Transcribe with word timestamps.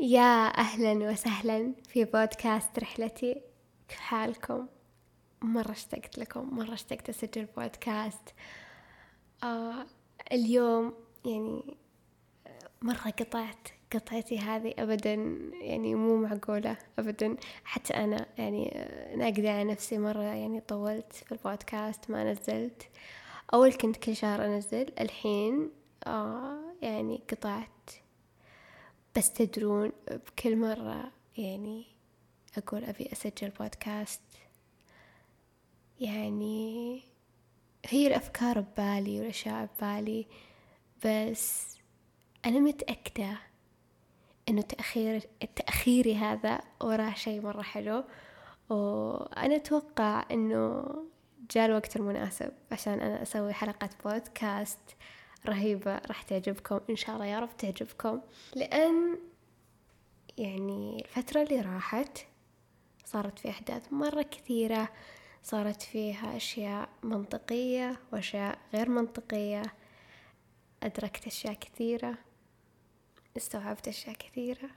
يا 0.00 0.58
أهلا 0.58 1.10
وسهلا 1.10 1.74
في 1.88 2.04
بودكاست 2.04 2.78
رحلتي. 2.78 3.42
كيف 3.88 3.98
حالكم؟ 3.98 4.66
مرة 5.42 5.70
اشتقت 5.70 6.18
لكم 6.18 6.56
مرة 6.56 6.74
اشتقت 6.74 7.08
أسجل 7.08 7.44
بودكاست. 7.56 8.34
آه 9.44 9.86
اليوم 10.32 10.94
يعني 11.24 11.76
مرة 12.82 13.10
قطعت 13.18 13.68
قطعتي 13.92 14.38
هذه 14.38 14.74
أبدا 14.78 15.14
يعني 15.62 15.94
مو 15.94 16.16
معقولة 16.16 16.76
أبدا 16.98 17.36
حتى 17.64 17.94
أنا 17.94 18.26
يعني 18.38 18.86
ناقدة 19.16 19.50
على 19.50 19.64
نفسي 19.64 19.98
مرة 19.98 20.22
يعني 20.22 20.60
طولت 20.60 21.12
في 21.12 21.32
البودكاست 21.32 22.10
ما 22.10 22.32
نزلت. 22.32 22.88
أول 23.54 23.72
كنت 23.72 23.96
كل 23.96 24.16
شهر 24.16 24.44
أنزل 24.44 24.92
الحين 25.00 25.70
آه 26.06 26.60
يعني 26.82 27.22
قطعت 27.30 27.90
بس 29.18 29.32
تدرون 29.32 29.92
بكل 30.10 30.56
مرة 30.56 31.12
يعني 31.36 31.84
أقول 32.58 32.84
أبي 32.84 33.12
أسجل 33.12 33.50
بودكاست 33.50 34.20
يعني 36.00 37.02
هي 37.86 38.06
الأفكار 38.06 38.60
ببالي 38.60 39.20
والأشياء 39.20 39.68
ببالي 39.78 40.26
بس 41.04 41.76
أنا 42.46 42.58
متأكدة 42.58 43.38
إنه 44.48 44.62
تأخير 44.62 45.20
تأخيري 45.56 46.14
هذا 46.14 46.60
وراه 46.80 47.14
شي 47.14 47.40
مرة 47.40 47.62
حلو. 47.62 48.04
وأنا 48.68 49.56
أتوقع 49.56 50.24
إنه 50.30 50.84
جاء 51.50 51.66
الوقت 51.66 51.96
المناسب 51.96 52.52
عشان 52.72 53.00
أنا 53.00 53.22
أسوي 53.22 53.52
حلقة 53.52 53.90
بودكاست 54.04 54.78
رهيبة 55.46 55.94
راح 55.96 56.22
تعجبكم. 56.22 56.80
إن 56.90 56.96
شاء 56.96 57.14
الله 57.14 57.26
يا 57.26 57.40
رب 57.40 57.56
تعجبكم. 57.56 58.20
لأن 58.56 59.18
يعني 60.38 61.04
الفترة 61.04 61.42
اللي 61.42 61.60
راحت 61.60 62.18
صارت 63.04 63.38
في 63.38 63.50
أحداث 63.50 63.92
مرة 63.92 64.22
كثيرة 64.22 64.88
صارت 65.42 65.82
فيها 65.82 66.36
أشياء 66.36 66.88
منطقية 67.02 68.00
وأشياء 68.12 68.58
غير 68.74 68.88
منطقية. 68.88 69.62
أدركت 70.82 71.26
أشياء 71.26 71.54
كثيرة 71.54 72.14
استوعبت 73.36 73.88
أشياء 73.88 74.16
كثيرة. 74.16 74.70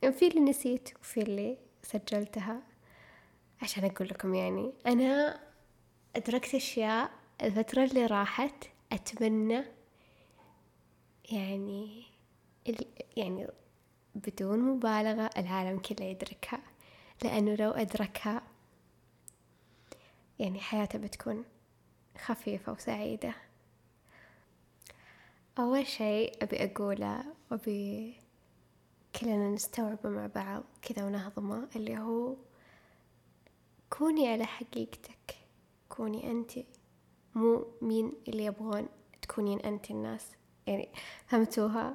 في 0.00 0.28
اللي 0.28 0.40
نسيت 0.40 0.90
وفي 1.00 1.22
اللي 1.22 1.58
سجلتها. 1.82 2.62
عشان 3.62 3.84
أقول 3.84 4.08
لكم 4.08 4.34
يعني 4.34 4.72
أنا 4.86 5.40
أدركت 6.16 6.54
أشياء 6.54 7.10
الفترة 7.42 7.84
اللي 7.84 8.06
راحت 8.06 8.64
أتمنى 8.92 9.64
يعني 11.32 12.04
يعني 13.16 13.46
بدون 14.14 14.58
مبالغة 14.58 15.30
العالم 15.36 15.78
كله 15.78 16.06
يدركها 16.06 16.60
لأنه 17.24 17.54
لو 17.54 17.70
أدركها 17.70 18.42
يعني 20.38 20.60
حياته 20.60 20.98
بتكون 20.98 21.44
خفيفة 22.18 22.72
وسعيدة. 22.72 23.34
أول 25.58 25.86
شيء 25.86 26.42
أبي 26.42 26.64
أقوله 26.64 27.24
وأبي 27.50 28.14
كلنا 29.20 29.50
نستوعبه 29.50 30.10
مع 30.10 30.26
بعض 30.26 30.62
كذا 30.82 31.04
ونهضمه 31.06 31.68
اللي 31.76 31.98
هو 31.98 32.36
كوني 33.90 34.28
على 34.28 34.44
حقيقتك 34.44 35.34
كوني 35.88 36.30
أنت 36.30 36.52
مو 37.34 37.66
مين 37.82 38.12
اللي 38.28 38.44
يبغون 38.44 38.88
تكونين 39.22 39.60
أنت 39.60 39.90
الناس. 39.90 40.26
يعني 40.66 40.88
فهمتوها؟ 41.26 41.94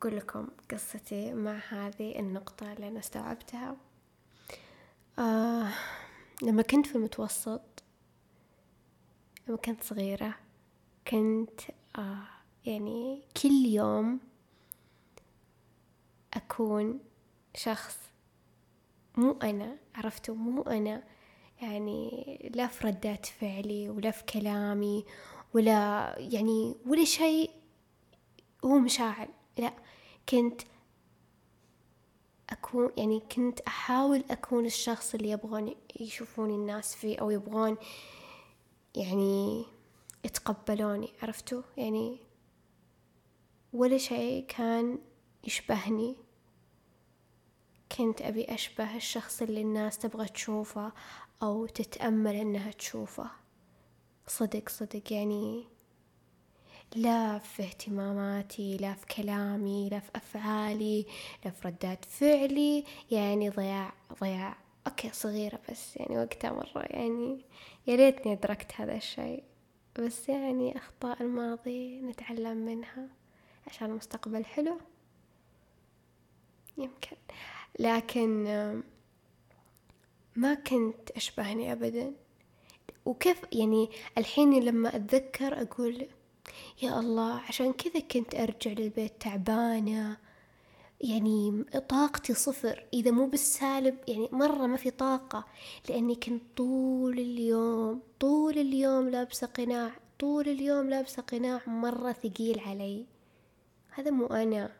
بقول 0.00 0.16
لكم 0.16 0.48
قصتي 0.70 1.34
مع 1.34 1.60
هذه 1.68 2.18
النقطة 2.18 2.72
اللي 2.72 2.88
أنا 2.88 2.98
استوعبتها. 2.98 3.76
آه 5.18 5.68
لما 6.42 6.62
كنت 6.62 6.86
في 6.86 6.94
المتوسط 6.94 7.62
لما 9.48 9.56
كنت 9.56 9.82
صغيرة 9.84 10.34
كنت 11.08 11.60
آه 11.98 12.26
يعني 12.66 13.22
كل 13.42 13.66
يوم 13.66 14.20
أكون 16.34 17.00
شخص 17.54 17.98
مو 19.16 19.38
أنا 19.42 19.76
عرفتوا؟ 19.94 20.34
مو 20.34 20.62
أنا. 20.62 21.02
يعني 21.62 22.50
لا 22.54 22.66
في 22.66 22.86
ردات 22.86 23.26
فعلي 23.26 23.90
ولا 23.90 24.10
في 24.10 24.24
كلامي 24.24 25.04
ولا 25.54 26.14
يعني 26.18 26.74
ولا 26.86 27.04
شيء 27.04 27.50
هو 28.64 28.78
مشاعر 28.78 29.28
لا 29.58 29.72
كنت 30.28 30.62
أكون 32.50 32.90
يعني 32.96 33.20
كنت 33.20 33.60
أحاول 33.60 34.24
أكون 34.30 34.66
الشخص 34.66 35.14
اللي 35.14 35.30
يبغون 35.30 35.74
يشوفوني 36.00 36.54
الناس 36.54 36.94
فيه 36.94 37.18
أو 37.18 37.30
يبغون 37.30 37.76
يعني 38.96 39.64
يتقبلوني 40.24 41.08
عرفتوا؟ 41.22 41.62
يعني 41.76 42.18
ولا 43.72 43.98
شيء 43.98 44.46
كان 44.46 44.98
يشبهني. 45.44 46.16
كنت 47.98 48.22
أبي 48.22 48.44
أشبه 48.44 48.96
الشخص 48.96 49.42
اللي 49.42 49.60
الناس 49.60 49.98
تبغى 49.98 50.28
تشوفه 50.28 50.92
أو 51.44 51.66
تتأمل 51.66 52.34
إنها 52.34 52.70
تشوفه. 52.70 53.30
صدق 54.26 54.68
صدق. 54.68 55.12
يعني 55.12 55.64
لا 56.96 57.38
في 57.38 57.62
اهتماماتي 57.62 58.76
لا 58.76 58.94
في 58.94 59.06
كلامي 59.06 59.88
لا 59.88 60.00
في 60.00 60.10
أفعالي 60.16 61.06
لا 61.44 61.50
في 61.50 61.68
ردات 61.68 62.04
فعلي. 62.04 62.84
يعني 63.10 63.50
ضياع 63.50 63.92
ضياع. 64.20 64.56
أوكي 64.86 65.10
صغيرة 65.12 65.58
بس 65.70 65.96
يعني 65.96 66.18
وقتها 66.18 66.52
مرة 66.52 66.82
يعني 66.82 67.44
يا 67.86 67.96
ريتني 67.96 68.32
أدركت 68.32 68.72
هذا 68.76 68.96
الشيء. 68.96 69.44
بس 69.98 70.28
يعني 70.28 70.76
أخطاء 70.76 71.22
الماضي 71.22 72.00
نتعلم 72.00 72.56
منها 72.56 73.08
عشان 73.66 73.90
المستقبل 73.90 74.44
حلو. 74.44 74.78
يمكن. 76.78 77.16
لكن 77.78 78.46
ما 80.36 80.54
كنت 80.54 81.10
أشبهني 81.10 81.72
أبدا. 81.72 82.12
وكيف 83.04 83.40
يعني 83.52 83.90
الحين 84.18 84.64
لما 84.64 84.96
أتذكر 84.96 85.62
أقول 85.62 86.06
يا 86.82 87.00
الله 87.00 87.34
عشان 87.34 87.72
كذا 87.72 88.00
كنت 88.00 88.34
أرجع 88.34 88.70
للبيت 88.70 89.12
تعبانة. 89.20 90.16
يعني 91.00 91.64
طاقتي 91.88 92.34
صفر. 92.34 92.86
إذا 92.94 93.10
مو 93.10 93.26
بالسالب 93.26 93.98
يعني 94.08 94.28
مرة 94.32 94.66
ما 94.66 94.76
في 94.76 94.90
طاقة. 94.90 95.44
لأني 95.88 96.14
كنت 96.14 96.42
طول 96.56 97.18
اليوم 97.18 98.02
طول 98.20 98.58
اليوم 98.58 99.08
لابسة 99.08 99.46
قناع 99.46 99.90
طول 100.18 100.48
اليوم 100.48 100.90
لابسة 100.90 101.22
قناع. 101.22 101.60
مرة 101.66 102.12
ثقيل 102.12 102.60
علي. 102.60 103.06
هذا 103.90 104.10
مو 104.10 104.26
أنا. 104.26 104.72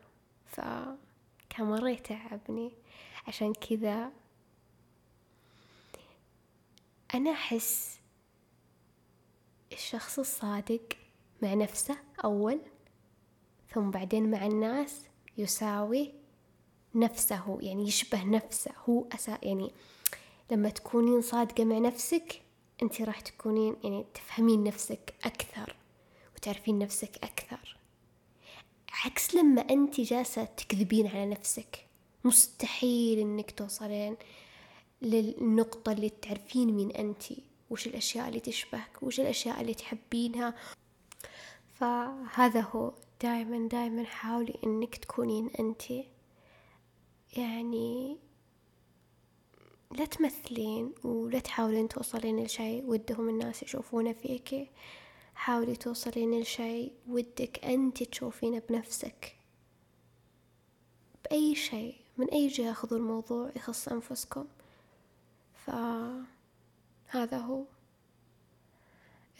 فكان 0.47 1.67
مرة 1.67 1.91
يتعبني. 1.91 2.73
عشان 3.27 3.53
كذا 3.53 4.13
أنا 7.15 7.31
أحس 7.31 7.99
الشخص 9.73 10.19
الصادق 10.19 10.83
مع 11.43 11.55
نفسه 11.55 11.97
أول 12.25 12.61
ثم 13.75 13.91
بعدين 13.91 14.31
مع 14.31 14.47
الناس 14.47 15.03
يساوي 15.39 16.13
نفسه 16.95 17.59
يعني 17.61 17.89
يشبه 17.89 18.25
نفسه 18.25 18.71
هو 18.89 19.05
أسا 19.15 19.39
يعني 19.43 19.73
لما 20.51 20.69
تكونين 20.69 21.21
صادقة 21.21 21.65
مع 21.65 21.79
نفسك 21.79 22.43
أنت 22.83 23.03
راح 23.03 23.21
تكونين 23.21 23.77
يعني 23.85 24.07
تفهمين 24.15 24.65
نفسك 24.65 25.15
أكثر 25.25 25.77
وتعرفين 26.37 26.79
نفسك 26.79 27.17
أكثر. 27.25 27.77
عكس 29.05 29.35
لما 29.35 29.61
أنت 29.61 30.01
جالسة 30.01 30.45
تكذبين 30.45 31.07
على 31.07 31.27
نفسك 31.27 31.87
مستحيل 32.25 33.19
أنك 33.19 33.51
توصلين 33.51 34.17
للنقطة 35.03 35.93
اللي 35.93 36.11
تعرفين 36.11 36.73
مين 36.73 36.91
أنت 36.91 37.23
وش 37.71 37.87
الأشياء 37.87 38.29
اللي 38.29 38.41
تشبهك 38.41 39.03
وش 39.03 39.21
الأشياء 39.21 39.61
اللي 39.61 39.75
تحبينها. 39.75 40.55
فهذا 41.75 42.61
هو. 42.61 42.93
دائما 43.23 43.69
دائما 43.69 44.05
حاولي 44.05 44.59
إنك 44.65 44.97
تكونين 44.97 45.51
انت. 45.61 45.83
يعني 47.37 48.19
لا 49.91 50.05
تمثلين 50.05 50.93
ولا 51.05 51.39
تحاولين 51.39 51.89
توصلين 51.89 52.45
لشي 52.45 52.83
ودهم 52.83 53.29
الناس 53.29 53.63
يشوفونه 53.63 54.13
فيك. 54.13 54.71
حاولي 55.35 55.77
توصلين 55.77 56.41
لشي 56.41 56.93
ودك 57.09 57.65
انت 57.65 58.03
تشوفينه 58.03 58.63
بنفسك. 58.69 59.37
بأي 61.25 61.55
شيء 61.55 61.95
من 62.17 62.29
أي 62.31 62.49
جهة 62.49 62.73
خذوا 62.73 62.99
الموضوع 62.99 63.51
يخص 63.57 63.89
أنفسكم. 63.89 64.47
فهذا 65.67 67.39
هو. 67.39 67.65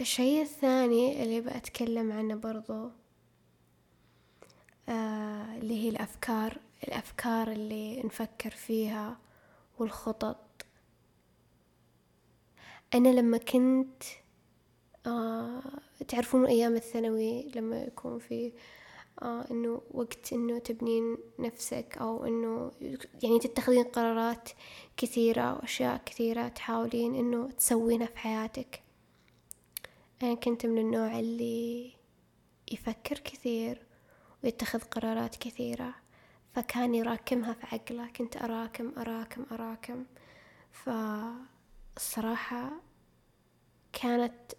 الشيء 0.01 0.43
الثاني 0.43 1.23
اللي 1.23 1.41
بأتكلم 1.41 2.13
عنه 2.13 2.35
برضو 2.35 2.91
آه 4.89 5.57
اللي 5.57 5.85
هي 5.85 5.89
الأفكار 5.89 6.59
الأفكار 6.89 7.53
اللي 7.53 8.03
نفكر 8.03 8.51
فيها 8.51 9.19
والخطط. 9.79 10.67
أنا 12.95 13.09
لما 13.09 13.39
كنت 13.39 14.03
آه 15.07 15.63
تعرفون 16.09 16.47
أيام 16.47 16.77
الثانوي 16.77 17.43
لما 17.55 17.83
يكون 17.83 18.19
في 18.19 18.53
آه 19.23 19.45
إنه 19.51 19.83
وقت 19.91 20.33
إنه 20.33 20.59
تبنين 20.59 21.17
نفسك 21.39 21.99
أو 22.01 22.25
إنه 22.25 22.71
يعني 23.23 23.39
تتخذين 23.39 23.85
قرارات 23.85 24.49
كثيرة 24.97 25.55
وأشياء 25.55 26.03
كثيرة 26.07 26.49
تحاولين 26.49 27.15
إنه 27.15 27.51
تسوينها 27.51 28.07
في 28.07 28.19
حياتك. 28.19 28.83
أنا 30.23 30.35
كنت 30.35 30.67
من 30.67 30.79
النوع 30.79 31.19
اللي 31.19 31.93
يفكر 32.73 33.19
كثير 33.19 33.87
ويتخذ 34.45 34.81
قرارات 34.81 35.37
كثيرة 35.37 35.95
فكان 36.55 36.95
يراكمها 36.95 37.53
في 37.53 37.67
عقله. 37.67 38.07
كنت 38.07 38.37
أراكم 38.37 38.93
أراكم 38.99 39.47
أراكم. 39.53 40.05
فالصراحة 41.97 42.71
كانت 43.93 44.53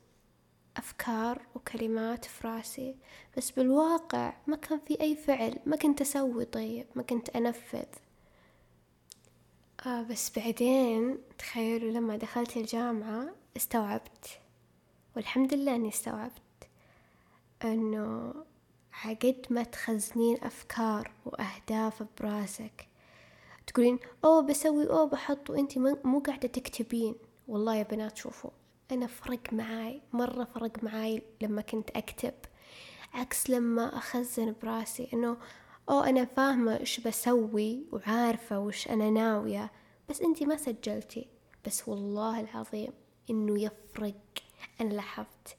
أفكار 0.78 1.42
وكلمات 1.56 2.26
في 2.26 2.48
راسي 2.48 2.96
بس 3.38 3.52
بالواقع 3.52 4.34
ما 4.48 4.56
كان 4.56 4.80
في 4.88 5.02
أي 5.02 5.16
فعل 5.16 5.60
ما 5.66 5.76
كنت 5.76 6.02
أسوي 6.02 6.46
طيب 6.46 6.86
ما 6.96 7.04
كنت 7.04 7.30
أنفذ. 7.30 7.86
آه 9.86 10.02
بس 10.02 10.40
بعدين 10.40 11.18
تخيلوا 11.38 11.92
لما 11.92 12.18
دخلت 12.18 12.58
الجامعة 12.58 13.28
استوعبت 13.58 14.40
والحمد 15.16 15.54
لله 15.54 15.76
أني 15.76 15.90
استوعبت 15.90 16.42
أنه 17.64 18.34
عقد 18.94 19.46
ما 19.50 19.64
تخزنين 19.64 20.38
أفكار 20.44 21.12
وأهداف 21.26 22.04
براسك. 22.20 22.88
تقولين 23.68 24.00
أوه 24.26 24.42
بسوي 24.42 24.90
أوه 24.90 25.06
بحط 25.06 25.50
وأنتي 25.50 25.80
مو 25.80 26.20
قاعدة 26.20 26.48
تكتبين. 26.48 27.16
والله 27.48 27.76
يا 27.76 27.84
بنات 27.84 28.18
شوفوا. 28.18 28.50
أنا 28.92 29.08
فرق 29.08 29.54
معاي 29.54 30.02
مرة 30.14 30.44
فرق 30.44 30.84
معاي 30.84 31.22
لما 31.42 31.62
كنت 31.62 31.90
أكتب 31.90 32.34
عكس 33.14 33.50
لما 33.50 33.98
أخزن 33.98 34.56
براسي 34.64 35.10
إنه 35.14 35.38
أوه 35.90 36.10
أنا 36.10 36.26
فاهمة 36.26 36.78
إيش 36.80 37.00
بسوي 37.00 37.86
وعارفة 37.92 38.60
وإيش 38.60 38.88
أنا 38.88 39.10
ناوية 39.10 39.72
بس 40.10 40.22
أنتي 40.22 40.46
ما 40.46 40.58
سجلتي. 40.58 41.28
بس 41.66 41.88
والله 41.90 42.40
العظيم 42.40 42.94
إنه 43.30 43.62
يفرق. 43.62 44.22
أنا 44.82 44.94
لاحظت. 44.94 45.58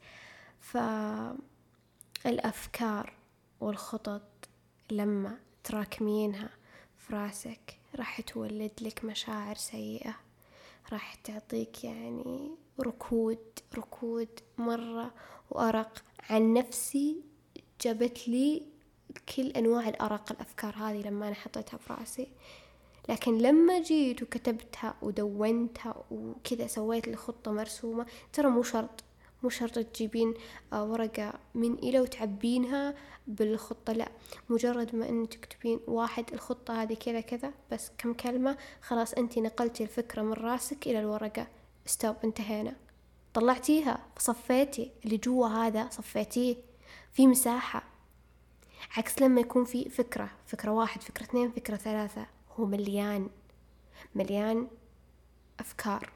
فالأفكار 2.20 3.12
والخطط 3.60 4.48
لما 4.90 5.38
تراكمينها 5.64 6.50
في 6.98 7.14
راسك 7.14 7.78
راح 7.96 8.20
تولد 8.20 8.72
لك 8.80 9.04
مشاعر 9.04 9.54
سيئة 9.54 10.16
راح 10.92 11.14
تعطيك 11.14 11.84
يعني 11.84 12.50
ركود 12.80 13.38
ركود 13.78 14.28
مرة 14.58 15.14
وأرق. 15.50 16.04
عن 16.30 16.52
نفسي 16.54 17.16
جابت 17.80 18.28
لي 18.28 18.62
كل 19.36 19.46
أنواع 19.46 19.88
الأرق 19.88 20.32
الأفكار 20.32 20.74
هذه 20.76 21.08
لما 21.08 21.26
أنا 21.26 21.34
حطيتها 21.34 21.76
في 21.76 21.92
رأسي. 21.92 22.28
لكن 23.08 23.38
لما 23.38 23.82
جيت 23.82 24.22
وكتبتها 24.22 24.94
ودونتها 25.02 26.04
وكذا 26.10 26.66
سويت 26.66 27.08
لي 27.08 27.16
خطة 27.16 27.52
مرسومة 27.52 28.06
ترى 28.32 28.48
مو 28.48 28.62
شرط 28.62 29.04
مو 29.42 29.48
شرط 29.48 29.78
تجيبين 29.78 30.34
آه، 30.72 30.84
ورقة 30.84 31.32
من 31.54 31.74
إلى 31.74 32.00
وتعبينها 32.00 32.94
بالخطة 33.26 33.92
لا. 33.92 34.08
مجرد 34.48 34.96
ما 34.96 35.08
أن 35.08 35.28
تكتبين 35.28 35.80
واحد 35.86 36.32
الخطة 36.32 36.82
هذه 36.82 36.94
كذا 36.94 37.20
كذا 37.20 37.52
بس 37.72 37.90
كم 37.98 38.12
كلمة 38.12 38.56
خلاص 38.82 39.14
أنت 39.14 39.38
نقلتي 39.38 39.82
الفكرة 39.82 40.22
من 40.22 40.32
رأسك 40.32 40.86
إلى 40.86 41.00
الورقة. 41.00 41.46
ستوب 41.86 42.16
انتهينا. 42.24 42.76
طلعتيها 43.34 43.98
صفيتي. 44.18 44.90
اللي 45.04 45.16
جوا 45.16 45.46
هذا 45.46 45.88
صفيتيه. 45.90 46.56
في 47.12 47.26
مساحة. 47.26 47.82
عكس 48.96 49.22
لما 49.22 49.40
يكون 49.40 49.64
في 49.64 49.88
فكرة. 49.88 50.30
فكرة 50.46 50.70
واحد 50.70 51.02
فكرة 51.02 51.24
اثنين 51.24 51.50
فكرة 51.50 51.76
ثلاثة. 51.76 52.26
هو 52.56 52.66
مليان. 52.66 53.28
مليان 54.14 54.68
أفكار. 55.60 56.10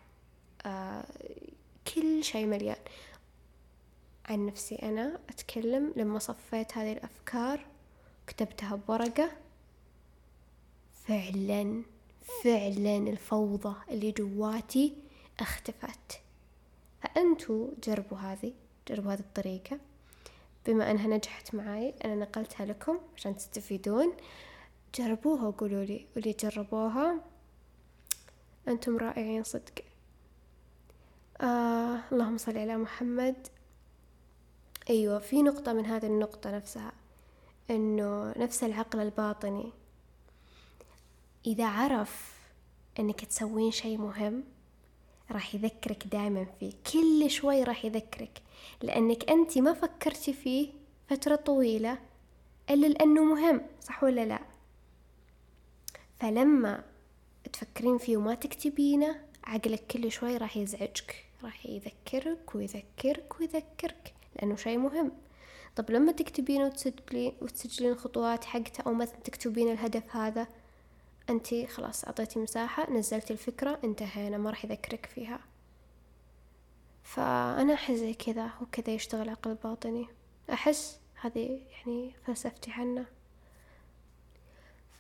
آه 0.67 1.05
كل 1.95 2.25
شيء 2.25 2.47
مليان. 2.47 2.77
عن 4.25 4.47
نفسي 4.47 4.75
أنا 4.75 5.21
أتكلم 5.29 5.93
لما 5.97 6.19
صفيت 6.19 6.79
هذه 6.79 6.93
الأفكار 6.93 7.67
كتبتها 8.27 8.77
بورقة. 8.89 9.31
فعلا 11.07 11.83
فعلا 12.45 12.97
الفوضى 12.97 13.75
اللي 13.91 14.13
جواتي 14.13 14.95
اختفت. 15.43 16.21
فأنتوا 17.03 17.71
جربوا 17.85 18.19
هذه 18.19 18.53
جربوا 18.89 19.13
هذه 19.13 19.21
الطريقة. 19.21 19.79
بما 20.67 20.91
أنها 20.91 21.07
نجحت 21.07 21.55
معي 21.55 21.95
أنا 22.05 22.15
نقلتها 22.15 22.67
لكم 22.67 22.99
عشان 23.17 23.37
تستفيدون. 23.37 24.13
جربوها 24.95 25.43
وقولوا 25.43 25.85
لي 25.85 26.07
واللي 26.17 26.33
جربوها. 26.33 27.21
أنتم 28.69 28.97
رائعين 28.97 29.45
صدق. 29.45 29.85
آه 31.41 32.01
اللهم 32.13 32.39
صل 32.39 32.59
على 32.59 32.77
محمد. 32.77 33.47
أيوة 34.91 35.19
في 35.19 35.43
نقطة 35.43 35.73
من 35.73 35.87
هذه 35.87 36.07
النقطة 36.07 36.51
نفسها 36.51 36.93
إنه 37.71 38.35
نفس 38.37 38.65
العقل 38.65 39.01
الباطني. 39.01 39.73
إذا 41.47 41.67
عرف 41.67 42.41
إنك 42.99 43.25
تسوين 43.25 43.71
شي 43.71 43.97
مهم 43.97 44.45
راح 45.33 45.55
يذكرك 45.55 46.07
دائما 46.07 46.47
فيه 46.61 46.73
كل 46.93 47.31
شوي 47.31 47.63
راح 47.63 47.85
يذكرك 47.85 48.43
لأنك 48.83 49.31
أنت 49.31 49.59
ما 49.59 49.73
فكرتي 49.73 50.33
فيه 50.33 50.69
فترة 51.09 51.37
طويلة 51.37 51.99
إلا 52.71 52.87
لأنه 52.87 53.25
مهم 53.25 53.61
صح 53.83 54.05
ولا 54.05 54.25
لا؟ 54.25 54.41
فلما 56.21 56.85
تفكرين 57.53 57.99
فيه 57.99 58.17
وما 58.17 58.35
تكتبينه 58.35 59.21
عقلك 59.45 59.87
كل 59.87 60.13
شوي 60.13 60.37
راح 60.37 60.57
يزعجك 60.57 61.25
راح 61.45 61.67
يذكرك 61.67 62.55
ويذكرك 62.55 63.41
ويذكرك 63.41 64.15
لأنه 64.37 64.57
شيء 64.57 64.79
مهم. 64.79 65.13
طب 65.77 65.91
لما 65.91 66.13
تكتبين 66.13 66.63
وتسجلين 66.63 67.33
وتسجلين 67.43 67.95
خطوات 67.95 68.45
حقته 68.45 68.83
أو 68.87 68.95
مثلا 68.95 69.17
تكتبين 69.25 69.73
الهدف 69.73 70.17
هذا 70.17 70.47
أنت 71.31 71.55
خلاص 71.55 72.05
أعطيتي 72.05 72.39
مساحة 72.39 72.91
نزلتي 72.91 73.33
الفكرة 73.33 73.79
انتهينا 73.85 74.39
ما 74.39 74.51
راح 74.51 74.65
يذكرك 74.65 75.07
فيها. 75.07 75.41
فأنا 77.03 77.75
أحس 77.75 77.95
زي 77.95 78.15
كذا 78.15 78.51
وكذا 78.63 78.95
يشتغل 78.95 79.29
عقل 79.29 79.55
باطني. 79.55 80.09
أحس 80.53 81.01
هذه 81.21 81.61
يعني 81.73 82.15
فلسفتي 82.27 82.71
عنه. 82.71 83.07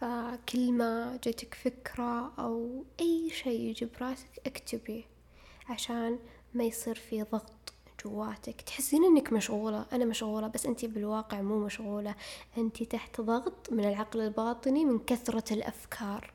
فكل 0.00 0.72
ما 0.72 1.18
جتك 1.24 1.54
فكرة 1.54 2.32
أو 2.38 2.84
أي 3.00 3.30
شيء 3.30 3.60
يجي 3.60 3.86
براسك 3.86 4.40
اكتبي 4.46 5.06
عشان 5.68 6.18
ما 6.54 6.64
يصير 6.64 6.94
في 6.94 7.22
ضغط. 7.22 7.59
جواتك. 8.04 8.60
تحسين 8.60 9.04
إنك 9.04 9.32
مشغولة. 9.32 9.86
أنا 9.92 10.04
مشغولة 10.04 10.48
بس 10.48 10.66
أنتي 10.66 10.86
بالواقع 10.86 11.42
مو 11.42 11.64
مشغولة. 11.64 12.14
أنتي 12.58 12.84
تحت 12.84 13.20
ضغط 13.20 13.72
من 13.72 13.84
العقل 13.84 14.20
الباطني 14.20 14.84
من 14.84 14.98
كثرة 14.98 15.54
الأفكار. 15.54 16.32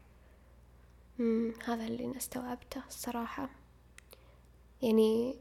مم 1.19 1.53
هذا 1.65 1.86
اللي 1.86 2.05
أنا 2.05 2.17
استوعبته 2.17 2.81
الصراحة. 2.88 3.50
يعني 4.81 5.36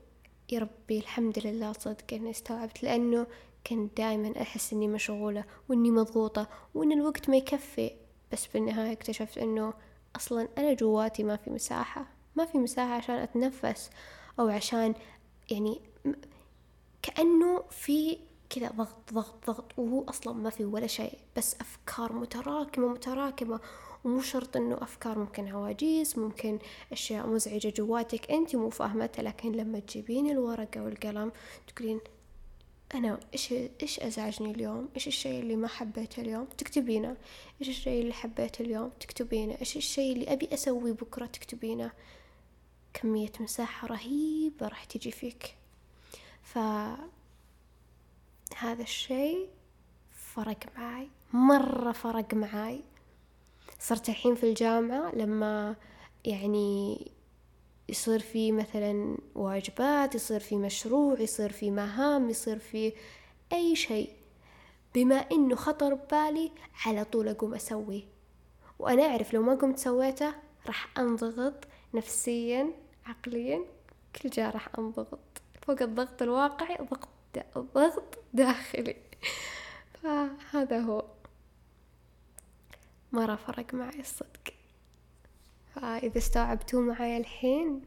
يا 0.53 0.59
ربي 0.59 0.99
الحمد 0.99 1.39
لله 1.47 1.73
صدق 1.73 2.05
إني 2.13 2.31
استوعبت 2.31 2.83
لأنه 2.83 3.27
كنت 3.67 3.97
دائما 3.97 4.43
أحس 4.43 4.73
إني 4.73 4.89
مشغولة 4.89 5.45
وإني 5.69 5.91
مضغوطة 5.91 6.49
وإن 6.75 6.93
الوقت 6.93 7.29
ما 7.29 7.37
يكفي. 7.37 7.91
بس 8.33 8.47
بالنهاية 8.47 8.93
اكتشفت 8.93 9.39
إنه 9.39 9.75
أصلا 10.17 10.49
أنا 10.59 10.73
جواتي 10.73 11.23
ما 11.23 11.37
في 11.37 11.51
مساحة. 11.51 12.07
ما 12.37 12.45
في 12.45 12.59
مساحة 12.59 12.93
عشان 12.95 13.15
أتنفس 13.15 13.91
أو 14.41 14.49
عشان 14.49 14.95
يعني 15.51 15.81
كأنه 17.03 17.63
في 17.71 18.19
كذا 18.51 18.71
ضغط 18.71 19.13
ضغط 19.13 19.47
ضغط 19.47 19.79
وهو 19.79 20.05
أصلا 20.05 20.33
ما 20.33 20.51
في 20.51 20.65
ولا 20.65 20.87
شيء 20.87 21.19
بس 21.37 21.55
أفكار 21.61 22.13
متراكمة 22.13 22.89
متراكمة 22.89 23.61
ومو 24.05 24.21
شرط 24.21 24.57
إنه 24.57 24.79
أفكار 24.83 25.19
ممكن 25.19 25.49
هواجيس 25.49 26.19
ممكن 26.19 26.59
أشياء 26.93 27.27
مزعجة 27.27 27.73
جواتك 27.77 28.31
أنت 28.31 28.57
مو 28.57 28.71
فاهمتها 28.71 29.23
لكن 29.23 29.53
لما 29.53 29.79
تجيبين 29.79 30.31
الورقة 30.31 30.83
والقلم 30.83 31.33
تقولين 31.67 32.01
أنا 32.95 33.21
إيش 33.33 33.55
إيش 33.83 34.01
أزعجني 34.01 34.51
اليوم؟ 34.51 34.89
إيش 34.95 35.09
الشيء 35.09 35.41
اللي 35.41 35.57
ما 35.57 35.69
حبيته 35.69 36.21
اليوم؟ 36.21 36.45
تكتبينه، 36.59 37.17
إيش 37.61 37.69
الشيء 37.69 38.03
اللي 38.03 38.13
حبيته 38.13 38.63
اليوم؟ 38.63 38.91
تكتبينه، 39.01 39.57
إيش 39.61 39.77
الشيء 39.77 40.13
اللي 40.13 40.33
أبي 40.33 40.49
أسويه 40.55 40.93
بكرة؟ 40.93 41.27
تكتبينه، 41.27 41.91
كمية 42.95 43.33
مساحة 43.41 43.89
رهيبة 43.89 44.69
راح 44.69 44.85
تجي 44.85 45.11
فيك 45.11 45.57
فهذا 46.45 47.07
الشيء 48.83 49.49
فرق 50.13 50.59
معي 50.77 51.09
مرة 51.33 51.93
فرق 51.93 52.35
معاي 52.35 52.81
صرت 53.81 54.09
الحين 54.09 54.35
في 54.35 54.49
الجامعة 54.49 55.15
لما 55.15 55.77
يعني 56.25 57.11
يصير 57.89 58.19
في 58.19 58.53
مثلا 58.53 59.17
واجبات 59.35 60.15
يصير 60.15 60.41
في 60.41 60.57
مشروع 60.57 61.21
يصير 61.21 61.53
في 61.53 61.71
مهام 61.71 62.31
يصير 62.31 62.59
في 62.59 62.93
أي 63.53 63.77
شيء. 63.77 64.11
بما 64.95 65.17
إنه 65.17 65.55
خطر 65.57 65.95
ببالي 65.95 66.53
على 66.87 67.05
طول 67.05 67.29
أقوم 67.29 67.55
أسويه. 67.55 68.03
وأنا 68.79 69.03
أعرف 69.03 69.35
لو 69.35 69.43
ما 69.43 69.55
قمت 69.55 69.79
سويته 69.79 70.35
راح 70.67 70.99
أنضغط 70.99 71.55
نفسيا 71.95 72.71
عقليا 73.07 73.65
كل 74.17 74.29
جاء 74.31 74.51
راح 74.51 74.69
أنضغط. 74.79 75.43
فوق 75.67 75.83
الضغط 75.83 76.23
الواقعي 76.23 76.77
ضغط 76.77 77.09
ضغط 77.59 78.19
داخلي. 78.33 78.97
فهذا 80.03 80.81
هو. 80.81 81.05
مرة 83.13 83.37
فرق 83.37 83.75
معي 83.75 84.01
الصدق. 84.01 84.55
فإذا 85.75 86.19
استوعبتوا 86.19 86.81
معي 86.81 87.17
الحين 87.17 87.83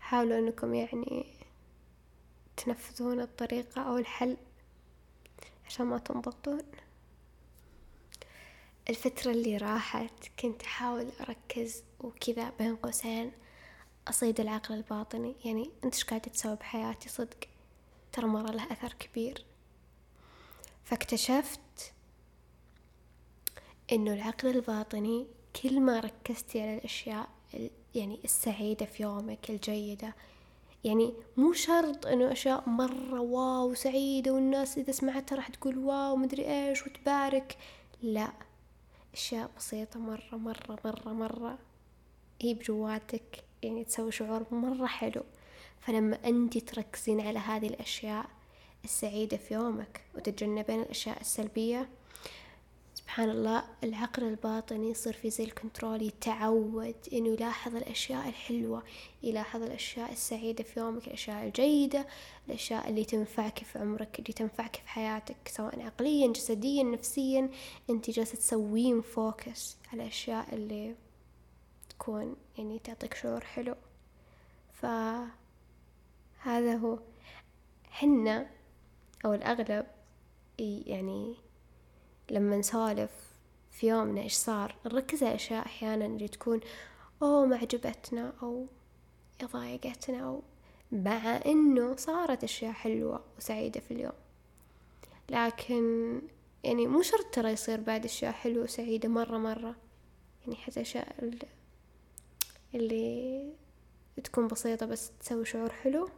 حاولوا 0.00 0.38
أنكم 0.38 0.74
يعني 0.74 1.26
تنفذون 2.56 3.20
الطريقة 3.20 3.82
أو 3.82 3.98
الحل 3.98 4.36
عشان 5.66 5.86
ما 5.86 5.98
تنضغطون. 5.98 6.62
الفترة 8.90 9.30
اللي 9.30 9.56
راحت 9.56 10.28
كنت 10.38 10.62
أحاول 10.62 11.08
أركز 11.20 11.82
وكذا 12.00 12.52
بين 12.58 12.76
قوسين 12.76 13.32
أصيد 14.08 14.40
العقل 14.40 14.74
الباطني. 14.74 15.34
يعني 15.44 15.70
أنت 15.84 15.94
إيش 15.94 16.04
قاعدة 16.04 16.24
تسوي 16.24 16.56
بحياتي 16.56 17.08
صدق؟ 17.08 17.44
ترى 18.12 18.26
مرة 18.26 18.50
له 18.50 18.72
أثر 18.72 18.92
كبير. 18.92 19.44
فاكتشفت 20.84 21.92
إنه 23.92 24.12
العقل 24.12 24.48
الباطني 24.48 25.26
كل 25.62 25.80
ما 25.80 26.00
ركزتي 26.00 26.62
على 26.62 26.78
الأشياء 26.78 27.28
يعني 27.94 28.20
السعيدة 28.24 28.86
في 28.86 29.02
يومك 29.02 29.50
الجيدة 29.50 30.14
يعني 30.84 31.14
مو 31.36 31.52
شرط 31.52 32.06
إنه 32.06 32.32
أشياء 32.32 32.68
مرة 32.68 33.20
واو 33.20 33.74
سعيدة 33.74 34.32
والناس 34.32 34.78
إذا 34.78 34.92
سمعتها 34.92 35.36
راح 35.36 35.48
تقول 35.48 35.78
واو 35.78 36.16
مدري 36.16 36.68
إيش 36.68 36.86
وتبارك. 36.86 37.58
لا 38.02 38.32
أشياء 39.14 39.50
بسيطة 39.56 40.00
مرة 40.00 40.36
مرة 40.36 40.78
مرة 40.84 41.12
مرة. 41.12 41.58
هي 42.40 42.54
بجواتك. 42.54 43.44
يعني 43.62 43.84
تسوي 43.84 44.12
شعور 44.12 44.46
مرة 44.50 44.86
حلو. 44.86 45.22
فلما 45.80 46.18
انت 46.24 46.58
تركزين 46.58 47.20
على 47.20 47.38
هذه 47.38 47.66
الأشياء 47.66 48.26
السعيدة 48.84 49.36
في 49.36 49.54
يومك 49.54 50.00
وتتجنبين 50.14 50.80
الأشياء 50.80 51.20
السلبية 51.20 51.88
سبحان 52.94 53.30
الله 53.30 53.64
العقل 53.84 54.22
الباطني 54.24 54.90
يصير 54.90 55.12
في 55.12 55.30
زي 55.30 55.44
ال 55.44 55.51
control 55.51 56.02
يتعود 56.02 56.94
إنه 57.12 57.28
يلاحظ 57.28 57.76
الأشياء 57.76 58.28
الحلوة 58.28 58.82
يلاحظ 59.22 59.62
الأشياء 59.62 60.12
السعيدة 60.12 60.64
في 60.64 60.80
يومك 60.80 61.06
الأشياء 61.06 61.46
الجيدة 61.46 62.06
الأشياء 62.48 62.88
اللي 62.88 63.04
تنفعك 63.04 63.58
في 63.58 63.78
عمرك 63.78 64.18
اللي 64.18 64.32
تنفعك 64.32 64.76
في 64.76 64.88
حياتك 64.88 65.48
سواء 65.48 65.82
عقليا 65.82 66.32
جسديا 66.32 66.82
نفسيا. 66.82 67.50
انت 67.90 68.10
جالسة 68.10 68.36
تسوين 68.36 69.00
focus 69.00 69.76
على 69.92 70.02
الأشياء 70.02 70.54
اللي 70.54 70.94
تكون 72.02 72.36
يعني 72.58 72.78
تعطيك 72.78 73.14
شعور 73.14 73.44
حلو. 73.44 73.74
فهذا 74.72 75.30
هو. 76.76 76.98
حنا 77.90 78.50
أو 79.24 79.34
الأغلب 79.34 79.86
يعني 80.58 81.36
لما 82.30 82.56
نسولف 82.56 83.10
في 83.70 83.88
يومنا 83.88 84.20
إيش 84.20 84.34
صار 84.34 84.76
نركز 84.86 85.22
على 85.22 85.34
أشياء 85.34 85.66
أحيانا 85.66 86.06
اللي 86.06 86.28
تكون 86.28 86.60
أوه 87.22 87.46
ما 87.46 87.56
عجبتنا 87.56 88.32
أو 88.42 88.66
ضايقتنا 89.44 90.24
أو 90.24 90.42
مع 90.92 91.40
إنه 91.46 91.96
صارت 91.96 92.44
أشياء 92.44 92.72
حلوة 92.72 93.24
وسعيدة 93.38 93.80
في 93.80 93.90
اليوم. 93.90 94.12
لكن 95.30 96.20
يعني 96.64 96.86
مو 96.86 97.02
شرط 97.02 97.26
ترى 97.32 97.50
يصير 97.50 97.80
بعد 97.80 98.04
أشياء 98.04 98.32
حلوة 98.32 98.64
وسعيدة 98.64 99.08
مرة 99.08 99.38
مرة. 99.38 99.76
يعني 100.46 100.56
حتى 100.56 100.80
أشياء 100.80 101.14
اللي 102.74 103.52
تكون 104.24 104.48
بسيطة 104.48 104.86
بس 104.86 105.10
تسوي 105.20 105.44
شعور 105.44 105.72
حلو 105.72 106.08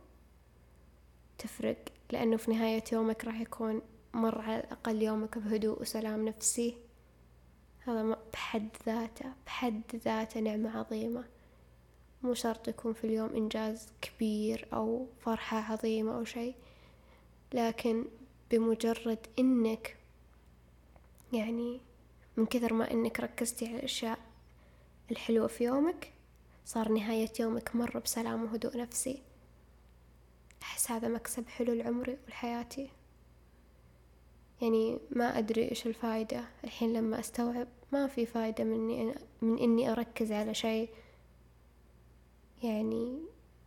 تفرق. 1.39 1.85
لأنه 2.13 2.37
في 2.37 2.51
نهاية 2.51 2.85
يومك 2.93 3.25
راح 3.25 3.41
يكون 3.41 3.83
مر 4.15 4.41
على 4.41 4.61
الأقل 4.61 5.03
يومك 5.03 5.39
بهدوء 5.39 5.83
وسلام 5.83 6.29
نفسي. 6.29 6.77
هذا 7.79 8.17
بحد 8.33 8.69
ذاته 8.87 9.33
بحد 9.47 9.83
ذاته 9.97 10.41
نعمة 10.41 10.79
عظيمة. 10.79 11.25
مو 12.25 12.35
شرط 12.35 12.69
يكون 12.69 12.93
في 12.93 13.05
اليوم 13.05 13.37
إنجاز 13.37 13.89
كبير 14.01 14.69
أو 14.73 15.07
فرحة 15.21 15.57
عظيمة 15.73 16.17
أو 16.17 16.25
شيء 16.25 16.55
لكن 17.55 18.05
بمجرد 18.51 19.27
إنك 19.39 19.97
يعني 21.33 21.81
من 22.37 22.47
كثر 22.47 22.73
ما 22.73 22.91
إنك 22.91 23.21
ركزتي 23.21 23.67
على 23.67 23.77
الأشياء 23.77 24.19
الحلوة 25.11 25.47
في 25.47 25.65
يومك 25.65 26.13
صار 26.65 26.89
نهاية 26.89 27.33
يومك 27.41 27.77
مرة 27.77 27.99
بسلام 27.99 28.45
وهدوء 28.45 28.77
نفسي. 28.77 29.23
أحس 30.63 30.91
هذا 30.91 31.09
مكسب 31.09 31.49
حلو 31.49 31.73
لعمري 31.73 32.19
ولحياتي. 32.25 32.91
يعني 34.61 34.99
ما 35.11 35.39
أدري 35.39 35.71
إيش 35.71 35.87
الفايدة. 35.87 36.45
الحين 36.65 36.93
لما 36.93 37.21
أستوعب 37.21 37.69
ما 37.93 38.07
في 38.07 38.27
فايدة 38.27 38.65
مني 38.65 39.15
من 39.43 39.59
إني 39.59 39.93
أركز 39.93 40.33
على 40.33 40.55
شيء. 40.55 40.89
يعني 42.63 43.21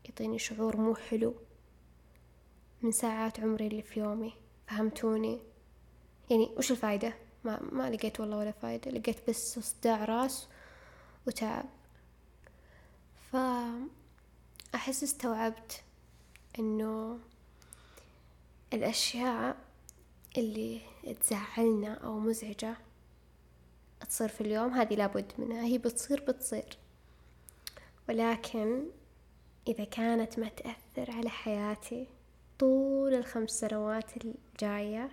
يعطيني 0.05 0.39
شعور 0.39 0.77
مو 0.77 0.95
حلو 0.95 1.35
من 2.81 2.91
ساعات 2.91 3.39
عمري 3.39 3.67
اللي 3.67 3.81
في 3.81 3.99
يومي. 3.99 4.33
فهمتوني؟ 4.67 5.39
يعني 6.29 6.49
وش 6.57 6.71
الفايدة؟ 6.71 7.13
ما, 7.43 7.61
ما 7.71 7.89
لقيت 7.89 8.19
والله 8.19 8.37
ولا 8.37 8.51
فايدة. 8.51 8.91
لقيت 8.91 9.29
بس 9.29 9.59
صداع 9.59 10.05
راس 10.05 10.47
وتعب. 11.27 11.65
فأحس 13.31 15.03
استوعبت 15.03 15.83
إنه 16.59 17.19
الأشياء 18.73 19.57
اللي 20.37 20.81
تزعلنا 21.21 21.93
أو 21.93 22.19
مزعجة 22.19 22.77
تصير 24.09 24.27
في 24.27 24.41
اليوم 24.41 24.73
هذه 24.73 24.93
لابد 24.93 25.31
منها 25.37 25.63
هي 25.63 25.77
بتصير 25.77 26.23
بتصير. 26.27 26.77
ولكن 28.09 28.83
إذا 29.67 29.83
كانت 29.83 30.39
ما 30.39 30.49
تأثر 30.49 31.11
على 31.11 31.29
حياتي 31.29 32.07
طول 32.59 33.13
الخمس 33.13 33.51
سنوات 33.51 34.11
الجاية 34.25 35.11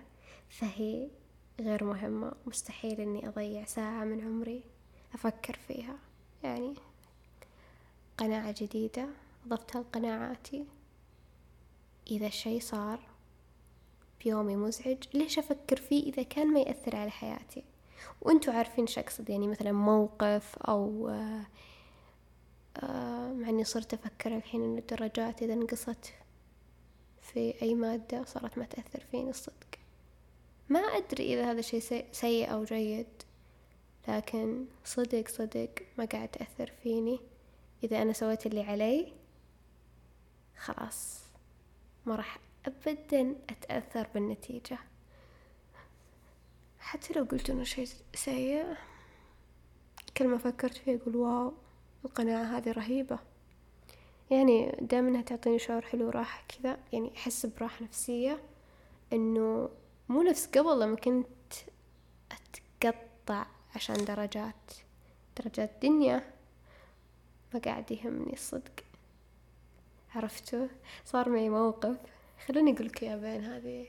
فهي 0.49 1.09
غير 1.59 1.83
مهمة 1.83 2.31
مستحيل 2.45 3.01
إني 3.01 3.27
أضيع 3.27 3.65
ساعة 3.65 4.03
من 4.03 4.21
عمري 4.21 4.63
أفكر 5.13 5.59
فيها. 5.67 5.95
يعني 6.43 6.75
قناعة 8.17 8.55
جديدة 8.57 9.07
ضفتها 9.47 9.81
لقناعاتي 9.81 10.65
إذا 12.11 12.27
الشي 12.27 12.59
صار 12.59 12.99
يومي 14.25 14.55
مزعج 14.55 14.97
ليش 15.13 15.39
أفكر 15.39 15.77
فيه 15.77 16.03
إذا 16.03 16.23
كان 16.23 16.53
ما 16.53 16.59
يأثر 16.59 16.95
على 16.95 17.11
حياتي؟ 17.11 17.63
وأنتوا 18.21 18.53
عارفين 18.53 18.87
شو 18.87 19.01
أقصد 19.01 19.29
يعني 19.29 19.47
مثلا 19.47 19.71
موقف 19.71 20.57
أو 20.57 21.09
آه، 22.77 23.33
مع 23.33 23.49
إني 23.49 23.63
صرت 23.63 23.93
أفكر 23.93 24.37
الحين 24.37 24.63
إن 24.63 24.77
الدرجات 24.77 25.43
إذا 25.43 25.55
نقصت 25.55 26.13
في 27.21 27.61
أي 27.61 27.75
مادة 27.75 28.23
صارت 28.23 28.57
ما 28.57 28.65
تأثر 28.65 29.03
فيني 29.11 29.29
الصدق. 29.29 29.75
ما 30.69 30.79
أدري 30.79 31.33
إذا 31.33 31.51
هذا 31.51 31.61
شيء 31.61 32.05
سيء 32.11 32.53
أو 32.53 32.63
جيد 32.63 33.07
لكن 34.07 34.65
صدق 34.85 35.27
صدق 35.27 35.69
ما 35.97 36.05
قاعد 36.05 36.27
تأثر 36.27 36.71
فيني. 36.83 37.19
إذا 37.83 38.01
أنا 38.01 38.13
سويت 38.13 38.45
اللي 38.45 38.63
علي 38.63 39.13
خلاص. 40.57 41.25
ما 42.05 42.15
راح 42.15 42.39
أبدا 42.65 43.35
أتأثر 43.49 44.07
بالنتيجة. 44.13 44.77
حتى 46.79 47.13
لو 47.13 47.23
قلت 47.23 47.49
إنه 47.49 47.63
شيء 47.63 47.87
سيء 48.13 48.75
كل 50.17 50.27
ما 50.27 50.37
فكرت 50.37 50.73
فيه 50.73 50.95
أقول 50.95 51.15
واو 51.15 51.53
القناعة 52.05 52.43
هذه 52.43 52.71
رهيبة. 52.71 53.19
يعني 54.31 54.77
دائما 54.81 55.09
إنها 55.09 55.21
تعطيني 55.21 55.59
شعور 55.59 55.81
حلو 55.81 56.09
راحة 56.09 56.43
كذا 56.47 56.79
يعني 56.93 57.11
أحس 57.17 57.45
براحة 57.45 57.83
نفسية 57.83 58.41
إنه 59.13 59.69
مو 60.09 60.21
نفس 60.21 60.47
قبل 60.47 60.79
لما 60.79 60.95
كنت 60.95 61.53
أتقطع 62.31 63.45
عشان 63.75 64.05
درجات 64.05 64.71
درجات 65.37 65.71
دنيا. 65.81 66.34
ما 67.55 67.61
قاعد 67.61 67.91
يهمني 67.91 68.33
الصدق 68.33 68.83
عرفتوا؟ 70.15 70.67
صار 71.05 71.29
معي 71.29 71.49
موقف. 71.49 71.97
خلوني 72.47 72.73
أقول 72.73 72.87
لك 72.87 73.03
يا 73.03 73.15
بين 73.15 73.43
هذه 73.43 73.87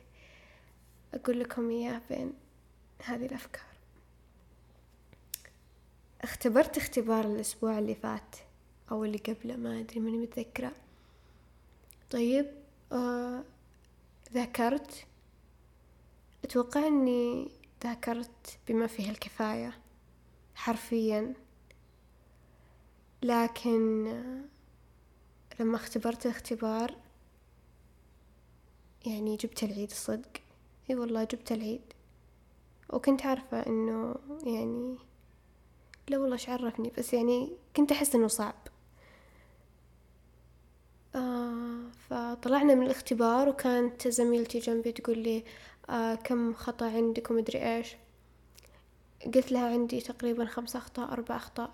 أقول 1.14 1.40
لكم 1.40 1.70
إياه 1.70 2.00
بين 2.10 2.32
هذه 3.04 3.26
الأفكار. 3.26 3.66
اختبرت 6.22 6.76
اختبار 6.76 7.24
الأسبوع 7.24 7.78
اللي 7.78 7.94
فات 7.94 8.36
أو 8.90 9.04
اللي 9.04 9.18
قبله 9.18 9.56
ما 9.56 9.80
أدري 9.80 10.00
ماني 10.00 10.18
متذكرة. 10.18 10.72
طيب 12.10 12.46
آه 12.92 13.42
ذاكرت. 14.32 15.06
أتوقع 16.44 16.86
أني 16.86 17.50
ذاكرت 17.84 18.58
بما 18.68 18.86
فيه 18.86 19.10
الكفاية 19.10 19.78
حرفيا. 20.54 21.34
لكن 23.22 24.06
لما 25.60 25.76
اختبرت 25.76 26.26
الاختبار 26.26 26.94
يعني 29.06 29.36
جبت 29.36 29.62
العيد 29.62 29.92
صدق. 29.92 30.28
إي 30.90 30.94
والله 30.94 31.24
جبت 31.24 31.52
العيد. 31.52 31.82
وكنت 32.90 33.26
عارفة 33.26 33.66
إنه 33.66 34.14
يعني 34.44 34.96
لا 36.08 36.18
والله 36.18 36.38
عرفني 36.48 36.92
بس 36.98 37.14
يعني 37.14 37.50
كنت 37.76 37.92
أحس 37.92 38.14
إنه 38.14 38.26
صعب. 38.28 38.54
آه 41.14 41.90
فطلعنا 42.08 42.74
من 42.74 42.82
الاختبار 42.86 43.48
وكانت 43.48 44.08
زميلتي 44.08 44.58
جنبي 44.58 44.92
تقول 44.92 45.18
لي 45.18 45.44
آه 45.90 46.14
كم 46.14 46.54
خطأ 46.54 46.86
عندك 46.86 47.30
ومدري 47.30 47.76
إيش. 47.76 47.96
قلت 49.34 49.52
لها 49.52 49.68
عندي 49.72 50.00
تقريبا 50.00 50.44
خمس 50.44 50.76
أخطاء 50.76 51.12
أربع 51.12 51.36
أخطاء. 51.36 51.70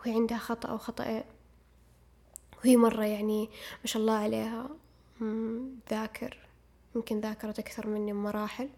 وهي 0.00 0.12
عندها 0.12 0.38
خطأ 0.38 0.68
أو 0.68 0.78
خطأين 0.78 1.24
وهي 2.58 2.76
مرة 2.76 3.04
يعني 3.04 3.44
ما 3.80 3.86
شاء 3.86 4.02
الله 4.02 4.14
عليها 4.14 4.68
ذاكر 5.90 6.38
يمكن 6.94 7.20
ذاكرت 7.20 7.58
أكثر 7.58 7.86
مني 7.86 8.12
بمراحل 8.12 8.68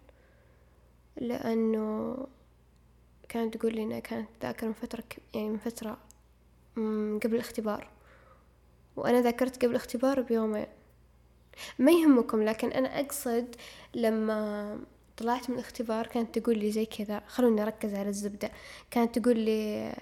لأنه 1.16 2.16
كانت 3.28 3.56
تقول 3.56 3.74
لي 3.74 3.82
إنها 3.82 3.98
كانت 3.98 4.28
ذاكرة 4.42 4.66
من 4.66 4.72
فترة 4.72 5.04
يعني 5.34 5.48
من 5.48 5.58
فترة 5.58 5.98
قبل 7.22 7.34
الاختبار. 7.34 7.88
وأنا 8.96 9.20
ذاكرت 9.20 9.56
قبل 9.56 9.70
الاختبار 9.70 10.20
بيومين. 10.20 10.66
ما 11.78 11.92
يهمكم 11.92 12.42
لكن 12.42 12.72
أنا 12.72 13.00
أقصد 13.00 13.56
لما 13.94 14.78
طلعت 15.16 15.50
من 15.50 15.56
الاختبار 15.56 16.06
كانت 16.06 16.38
تقول 16.38 16.58
لي 16.58 16.70
زي 16.70 16.86
كذا 16.86 17.22
خلوني 17.26 17.62
أركز 17.62 17.94
على 17.94 18.08
الزبدة. 18.08 18.50
كانت 18.90 19.18
تقول 19.18 19.38
لي 19.38 19.94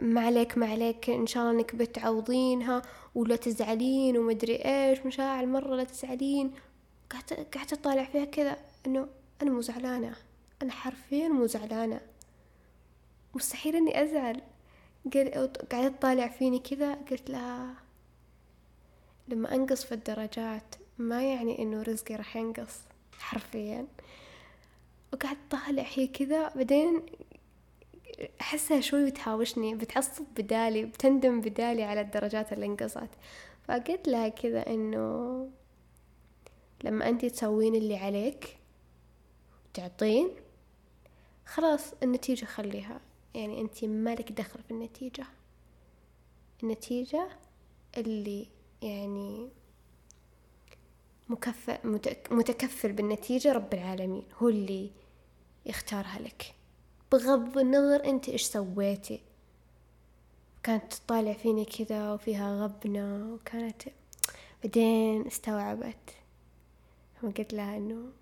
ما 0.00 0.20
عليك 0.20 0.58
ما 0.58 0.66
عليك 0.66 1.10
إن 1.10 1.26
شاء 1.26 1.42
الله 1.42 1.60
إنك 1.60 1.74
بتعوضينها 1.74 2.82
ولا 3.14 3.36
تزعلين 3.36 4.18
ومدري 4.18 4.56
إيش 4.56 4.98
مشاعر 5.06 5.46
مرة 5.46 5.76
لا 5.76 5.84
تزعلين. 5.84 6.52
قعدت 7.10 7.72
أطالع 7.72 8.04
فيها 8.04 8.24
كذا 8.24 8.56
إنه 8.86 9.08
أنا 9.42 9.50
مو 9.50 9.60
زعلانة. 9.60 10.16
أنا 10.62 10.72
حرفيا 10.72 11.28
مو 11.28 11.46
زعلانة. 11.46 12.00
مستحيل 13.34 13.76
إني 13.76 14.02
أزعل. 14.02 14.42
قعدت 15.72 15.98
تطالع 15.98 16.28
فيني 16.28 16.58
كذا 16.58 16.94
قلت 16.94 17.30
لها 17.30 17.74
لما 19.28 19.54
أنقص 19.54 19.84
في 19.84 19.92
الدرجات 19.92 20.74
ما 20.98 21.22
يعني 21.22 21.58
إنه 21.58 21.82
رزقي 21.82 22.14
راح 22.14 22.36
ينقص 22.36 22.80
حرفيا. 23.18 23.86
وقعدت 25.12 25.38
طالع 25.50 25.86
هي 25.94 26.06
كذا 26.06 26.48
بعدين 26.48 27.02
أحسها 28.40 28.80
شوي 28.80 29.10
بتهاوشني 29.10 29.74
بتعصب 29.74 30.24
بدالي 30.36 30.84
بتندم 30.84 31.40
بدالي 31.40 31.82
على 31.82 32.00
الدرجات 32.00 32.52
اللي 32.52 32.66
انقصت. 32.66 33.08
فقلت 33.68 34.08
لها 34.08 34.28
كذا 34.28 34.66
إنه 34.66 35.50
لما 36.84 37.08
أنت 37.08 37.24
تسوين 37.24 37.74
اللي 37.74 37.96
عليك 37.96 38.58
وتعطين 39.70 40.30
خلاص 41.46 41.94
النتيجة 42.02 42.44
خليها. 42.44 43.00
يعني 43.34 43.60
أنت 43.60 43.84
مالك 43.84 44.32
دخل 44.32 44.62
في 44.62 44.70
النتيجة. 44.70 45.26
النتيجة 46.62 47.28
اللي 47.96 48.46
يعني 48.82 49.48
مكفل 51.28 51.78
متكفل 52.30 52.92
بالنتيجة 52.92 53.52
رب 53.52 53.74
العالمين 53.74 54.24
هو 54.42 54.48
اللي 54.48 54.90
يختارها 55.66 56.18
لك. 56.18 56.54
بغض 57.12 57.58
النظر 57.58 58.04
أنت 58.04 58.28
إيش 58.28 58.42
سويتي. 58.42 59.20
كانت 60.62 60.92
تطالع 60.92 61.32
فيني 61.32 61.64
كذا 61.64 62.12
وفيها 62.12 62.64
غبنة 62.64 63.34
وكانت 63.34 63.82
بعدين 64.62 65.26
استوعبت. 65.26 66.10
لما 67.22 67.32
قلت 67.38 67.54
لها 67.54 67.76
إنه 67.76 68.12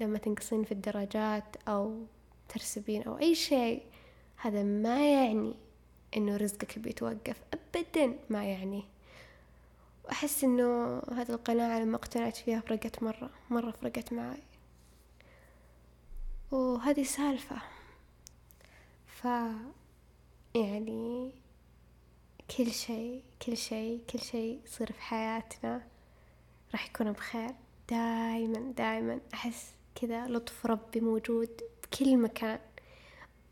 لما 0.00 0.18
تنقصين 0.18 0.64
في 0.64 0.72
الدرجات 0.72 1.56
أو 1.68 2.04
ترسبين 2.48 3.02
أو 3.02 3.18
أي 3.18 3.34
شيء 3.34 3.82
هذا 4.36 4.62
ما 4.62 5.12
يعني 5.12 5.54
إنه 6.16 6.36
رزقك 6.36 6.78
بيتوقف. 6.78 7.36
ابدا 7.52 8.18
ما 8.30 8.44
يعني. 8.44 8.84
وأحس 10.04 10.44
إنه 10.44 10.98
هذه 10.98 11.30
القناعة 11.30 11.78
لما 11.78 11.96
اقتنعت 11.96 12.36
فيها 12.36 12.60
فرقت 12.60 13.02
مرة 13.02 13.30
مرة 13.50 13.70
فرقت 13.70 14.12
معي. 14.12 14.42
وهذه 16.50 17.02
سالفة. 17.02 17.56
ف 19.22 19.24
يعني 20.54 21.32
كل 22.56 22.70
شيء 22.70 23.22
كل 23.46 23.56
شيء 23.56 24.00
كل 24.10 24.18
شيء 24.18 24.60
يصير 24.64 24.92
في 24.92 25.02
حياتنا 25.02 25.86
راح 26.72 26.86
يكون 26.86 27.12
بخير. 27.12 27.54
دايما 27.90 28.72
دايما 28.76 29.20
أحس 29.34 29.72
كذا 29.94 30.26
لطف 30.26 30.66
ربي 30.66 31.00
موجود 31.00 31.48
بكل 31.82 32.16
مكان 32.16 32.58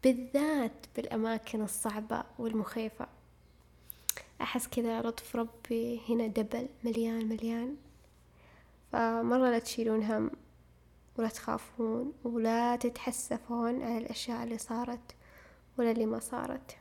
بالذات 0.04 0.86
بالأماكن 0.96 1.62
الصعبة 1.62 2.24
والمخيفة. 2.38 3.06
أحس 4.40 4.68
كذا 4.68 5.02
لطف 5.02 5.36
ربي 5.36 6.00
هنا 6.08 6.26
دبل 6.26 6.68
مليان 6.84 7.28
مليان. 7.28 7.76
فمرة 8.92 9.50
لا 9.50 9.58
تشيلون 9.58 10.02
هم 10.02 10.30
ولا 11.18 11.28
تخافون 11.28 12.12
ولا 12.24 12.76
تتحسفون 12.76 13.82
على 13.82 13.98
الأشياء 13.98 14.44
اللي 14.44 14.58
صارت. 14.58 15.14
ولا 15.78 15.90
اللي 15.90 16.06
ما 16.06 16.18
صارت. 16.18 16.76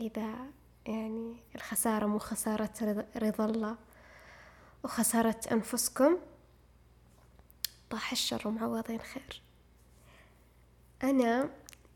إذا 0.00 0.34
يعني 0.86 1.36
الخسارة 1.54 2.06
مو 2.06 2.18
خسارة 2.18 3.06
رضا 3.16 3.44
الله 3.44 3.76
وخسارة 4.84 5.40
أنفسكم 5.52 6.18
طاح 7.90 8.12
الشر 8.12 8.48
ومعوضين 8.48 9.00
خير. 9.00 9.42
أنا 11.02 11.50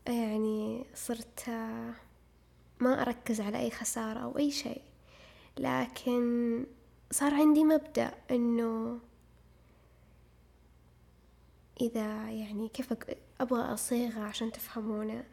يعني 0.07 0.85
صرت 0.95 1.49
ما 2.79 3.01
أركز 3.01 3.41
على 3.41 3.59
أي 3.59 3.71
خسارة 3.71 4.19
أو 4.19 4.37
أي 4.37 4.51
شيء 4.51 4.81
لكن 5.57 6.65
صار 7.11 7.33
عندي 7.33 7.63
مبدأ 7.63 8.13
إنه 8.31 8.99
إذا 11.81 12.31
يعني 12.31 12.69
كيف 12.69 12.93
أبغى 13.41 13.73
أصيغها 13.73 14.23
عشان 14.23 14.51
تفهمونه. 14.51 15.23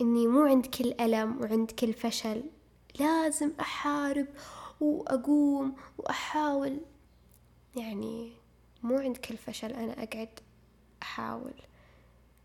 إني 0.00 0.26
مو 0.26 0.44
عند 0.44 0.66
كل 0.66 0.94
ألم 1.00 1.40
وعند 1.40 1.70
كل 1.70 1.92
فشل 1.92 2.44
لازم 3.00 3.52
أحارب 3.60 4.26
وأقوم 4.80 5.76
وأحاول. 5.98 6.80
يعني 7.76 8.32
مو 8.82 8.98
عند 8.98 9.16
كل 9.16 9.36
فشل 9.36 9.72
أنا 9.72 10.02
أقعد 10.02 10.40
أحاول 11.02 11.54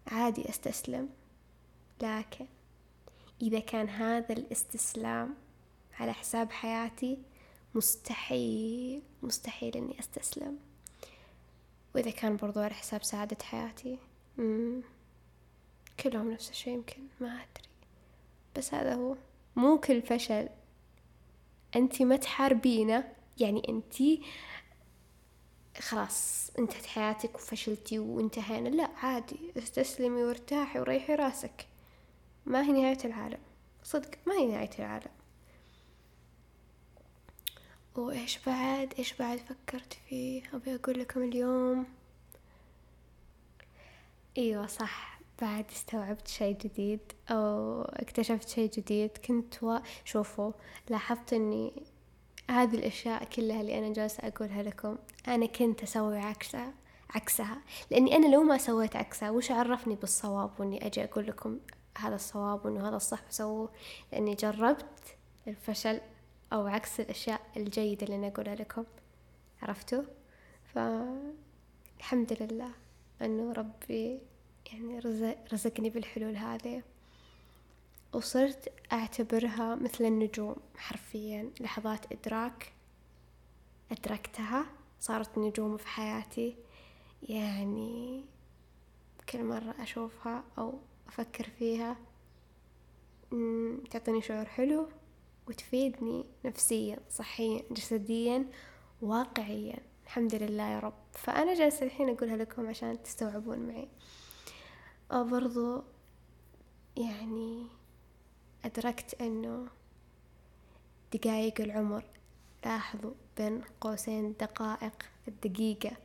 عادي 0.07 0.49
أستسلم. 0.49 1.09
لكن 2.01 2.45
إذا 3.41 3.59
كان 3.59 3.89
هذا 3.89 4.33
الاستسلام 4.33 5.35
على 5.99 6.13
حساب 6.13 6.51
حياتي 6.51 7.17
مستحيل 7.75 9.01
مستحيل 9.23 9.77
إني 9.77 9.99
أستسلم. 9.99 10.57
وإذا 11.95 12.11
كان 12.11 12.37
برضو 12.37 12.59
على 12.59 12.73
حساب 12.73 13.03
سعادة 13.03 13.37
حياتي. 13.43 13.97
مم. 14.37 14.81
كلهم 15.99 16.31
نفس 16.31 16.49
الشيء 16.49 16.73
يمكن 16.73 17.01
ما 17.19 17.27
أدري. 17.27 17.69
بس 18.57 18.73
هذا 18.73 18.95
هو. 18.95 19.15
مو 19.55 19.77
كل 19.77 20.01
فشل. 20.01 20.49
أنتي 21.75 22.05
ما 22.05 22.15
تحاربينه. 22.15 23.13
يعني 23.37 23.69
أنتي 23.69 24.21
خلاص 25.79 26.51
انتهت 26.59 26.85
حياتك 26.85 27.35
وفشلتي 27.35 27.99
وانتهينا. 27.99 28.69
لا 28.69 28.89
عادي. 28.97 29.39
استسلمي 29.57 30.23
وارتاحي 30.23 30.79
وريحي 30.79 31.15
راسك. 31.15 31.67
ما 32.45 32.61
هي 32.61 32.71
نهاية 32.71 33.05
العالم. 33.05 33.39
صدق 33.83 34.11
ما 34.27 34.33
هي 34.33 34.45
نهاية 34.45 34.69
العالم. 34.79 35.11
وإيش 37.95 38.39
بعد؟ 38.45 38.93
إيش 38.99 39.13
بعد 39.13 39.37
فكرت 39.37 39.93
فيه؟ 40.09 40.43
أبي 40.53 40.75
أقول 40.75 40.99
لكم 40.99 41.23
اليوم. 41.23 41.85
أيوة 44.37 44.67
صح. 44.67 45.12
بعد 45.43 45.65
استوعبت 45.71 46.27
شيء 46.27 46.57
جديد 46.57 46.99
أو 47.29 47.81
اكتشفت 47.81 48.49
شيء 48.49 48.69
جديد 48.69 49.17
كنت 49.17 49.63
و... 49.63 49.77
شوفوا 50.05 50.51
لاحظت 50.89 51.33
أني 51.33 51.83
هذه 52.49 52.75
الأشياء 52.75 53.23
كلها 53.23 53.61
اللي 53.61 53.79
أنا 53.79 53.93
جالسة 53.93 54.27
أقولها 54.27 54.63
لكم 54.63 54.97
أنا 55.27 55.45
كنت 55.45 55.83
أسوي 55.83 56.19
عكسها 56.19 56.73
عكسها. 57.09 57.61
لأني 57.91 58.15
أنا 58.15 58.35
لو 58.35 58.43
ما 58.43 58.57
سويت 58.57 58.95
عكسها 58.95 59.29
وش 59.29 59.51
عرفني 59.51 59.95
بالصواب 59.95 60.51
وإني 60.59 60.87
أجي 60.87 61.03
أقول 61.03 61.27
لكم 61.27 61.59
هذا 61.97 62.15
الصواب 62.15 62.65
وإنه 62.65 62.87
هذا 62.89 62.95
الصح 62.95 63.21
سووه 63.29 63.69
لأني 64.11 64.35
جربت 64.35 65.17
الفشل 65.47 66.01
أو 66.53 66.67
عكس 66.67 66.99
الأشياء 66.99 67.41
الجيدة 67.57 68.03
اللي 68.03 68.15
أنا 68.15 68.27
أقولها 68.27 68.55
لكم. 68.55 68.83
عرفتوا؟ 69.61 70.03
فالحمد 70.73 72.37
لله 72.41 72.69
أنه 73.21 73.53
ربي 73.53 74.32
يعني 74.71 74.99
رزقني 75.53 75.89
بالحلول 75.89 76.35
هذه. 76.35 76.83
وصرت 78.13 78.73
أعتبرها 78.93 79.75
مثل 79.75 80.05
النجوم 80.05 80.55
حرفيا 80.77 81.51
لحظات 81.59 82.11
إدراك. 82.11 82.73
أدركتها 83.91 84.65
صارت 84.99 85.37
نجوم 85.37 85.77
في 85.77 85.87
حياتي. 85.87 86.55
يعني 87.23 88.23
كل 89.29 89.43
مرة 89.43 89.75
أشوفها 89.79 90.43
أو 90.57 90.79
أفكر 91.07 91.49
فيها 91.59 91.97
تعطيني 93.91 94.21
شعور 94.21 94.45
حلو 94.45 94.89
وتفيدني 95.47 96.25
نفسيا 96.45 96.99
صحيا 97.09 97.63
جسديا 97.71 98.45
واقعيا. 99.01 99.77
الحمد 100.03 100.35
لله 100.35 100.63
يا 100.63 100.79
رب. 100.79 100.93
فأنا 101.13 101.53
جالسة 101.53 101.85
الحين 101.85 102.09
أقولها 102.09 102.35
لكم 102.37 102.67
عشان 102.67 103.03
تستوعبون 103.03 103.59
معي. 103.59 103.87
برضو 105.21 105.83
يعني 106.97 107.67
أدركت 108.65 109.21
أنه 109.21 109.67
دقايق 111.13 111.61
العمر 111.61 112.05
لاحظوا 112.65 113.13
بين 113.37 113.61
قوسين 113.81 114.33
دقائق 114.39 115.03
الدقيقة. 115.27 115.97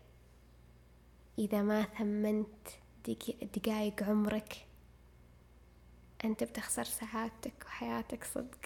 إذا 1.39 1.63
ما 1.63 1.83
ثمنت 1.83 2.69
دقايق 3.57 4.03
عمرك 4.03 4.67
أنت 6.25 6.45
بتخسر 6.45 6.85
سعادتك 6.85 7.65
وحياتك 7.67 8.25
صدق. 8.25 8.59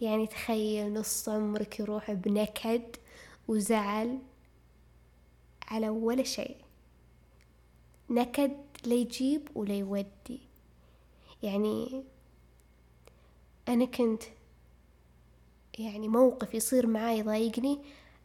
يعني 0.00 0.26
تخيل 0.26 0.92
نص 0.92 1.28
عمرك 1.28 1.80
يروح 1.80 2.12
بنكد 2.12 2.96
وزعل 3.48 4.18
على 5.68 5.88
ولا 5.88 6.22
شيء. 6.22 6.56
نكد 8.10 8.56
ليجيب 8.86 9.48
ولا 9.54 9.74
يودي. 9.74 10.40
يعني 11.42 12.04
أنا 13.68 13.84
كنت 13.84 14.22
يعني 15.78 16.08
موقف 16.08 16.54
يصير 16.54 16.86
معاي 16.86 17.18
يضايقني 17.18 17.78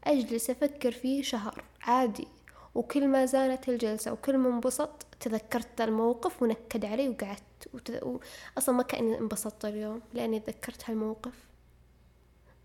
أجلس 0.04 0.50
أفكر 0.50 0.91
فيه 0.91 1.22
شهر 1.22 1.63
عادي 1.82 2.28
وكل 2.76 3.08
ما 3.08 3.26
زانت 3.26 3.70
الجلسة 3.70 4.12
وكل 4.13 4.38
ما 4.38 4.50
انبسط 4.50 5.06
تذكرت 5.20 5.82
الموقف 5.82 6.43
ونكد 6.43 6.86
علي 6.86 7.10
وقعدت 7.10 7.67
وتذ... 7.74 8.06
و... 8.06 8.20
أصلا 8.58 8.76
ما 8.76 8.84
كأني 8.84 9.20
انبسطت 9.20 9.65
اليوم 9.65 10.02
لأني 10.13 10.39
تذكرت 10.39 10.89
هالموقف. 10.89 11.34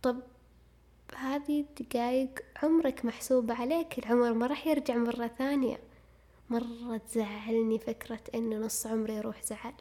طب 0.03 0.21
هذه 1.17 1.65
دقايق 1.81 2.31
عمرك 2.63 3.05
محسوبة 3.05 3.55
عليك 3.55 3.99
العمر 3.99 4.33
ما 4.33 4.47
راح 4.47 4.67
يرجع 4.67 4.97
مرة 4.97 5.27
ثانية. 5.27 5.79
مرة 6.53 6.97
تزعلني 6.97 7.79
فكرة 7.79 8.21
إنه 8.35 8.57
نص 8.57 8.87
عمري 8.87 9.15
يروح 9.15 9.43
زعل. 9.43 9.75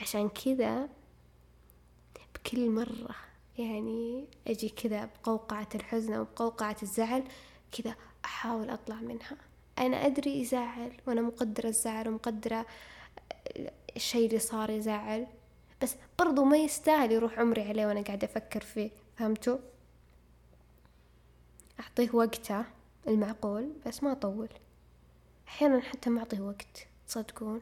عشان 0.00 0.28
كذا 0.28 0.88
بكل 2.34 2.70
مرة 2.70 3.16
يعني 3.58 4.28
أجي 4.46 4.68
كذا 4.68 5.04
بقوقعة 5.04 5.68
الحزن 5.74 6.12
أو 6.12 6.24
بقوقعة 6.24 6.76
الزعل 6.82 7.24
كذا 7.72 7.94
أحاول 8.24 8.70
أطلع 8.70 8.96
منها. 8.96 9.36
أنا 9.78 10.06
أدري 10.06 10.40
يزعل 10.40 10.92
وأنا 11.06 11.22
مقدرة 11.22 11.68
الزعل 11.68 12.08
ومقدرة 12.08 12.66
الشي 13.96 14.26
اللي 14.26 14.38
صار 14.38 14.70
يزعل 14.70 15.26
بس 15.82 15.94
برضو 16.18 16.44
ما 16.44 16.56
يستاهل 16.56 17.12
يروح 17.12 17.38
عمري 17.38 17.62
عليه 17.62 17.86
وأنا 17.86 18.00
قاعدة 18.00 18.26
أفكر 18.26 18.60
فيه 18.60 18.90
فهمتوا؟ 19.16 19.58
أعطيه 21.80 22.10
وقته 22.12 22.64
المعقول 23.08 23.72
بس 23.86 24.02
ما 24.02 24.12
أطول. 24.12 24.48
أحيانا 25.48 25.80
حتى 25.80 26.10
ما 26.10 26.20
أعطيه 26.20 26.40
وقت 26.40 26.86
تصدقون؟ 27.08 27.60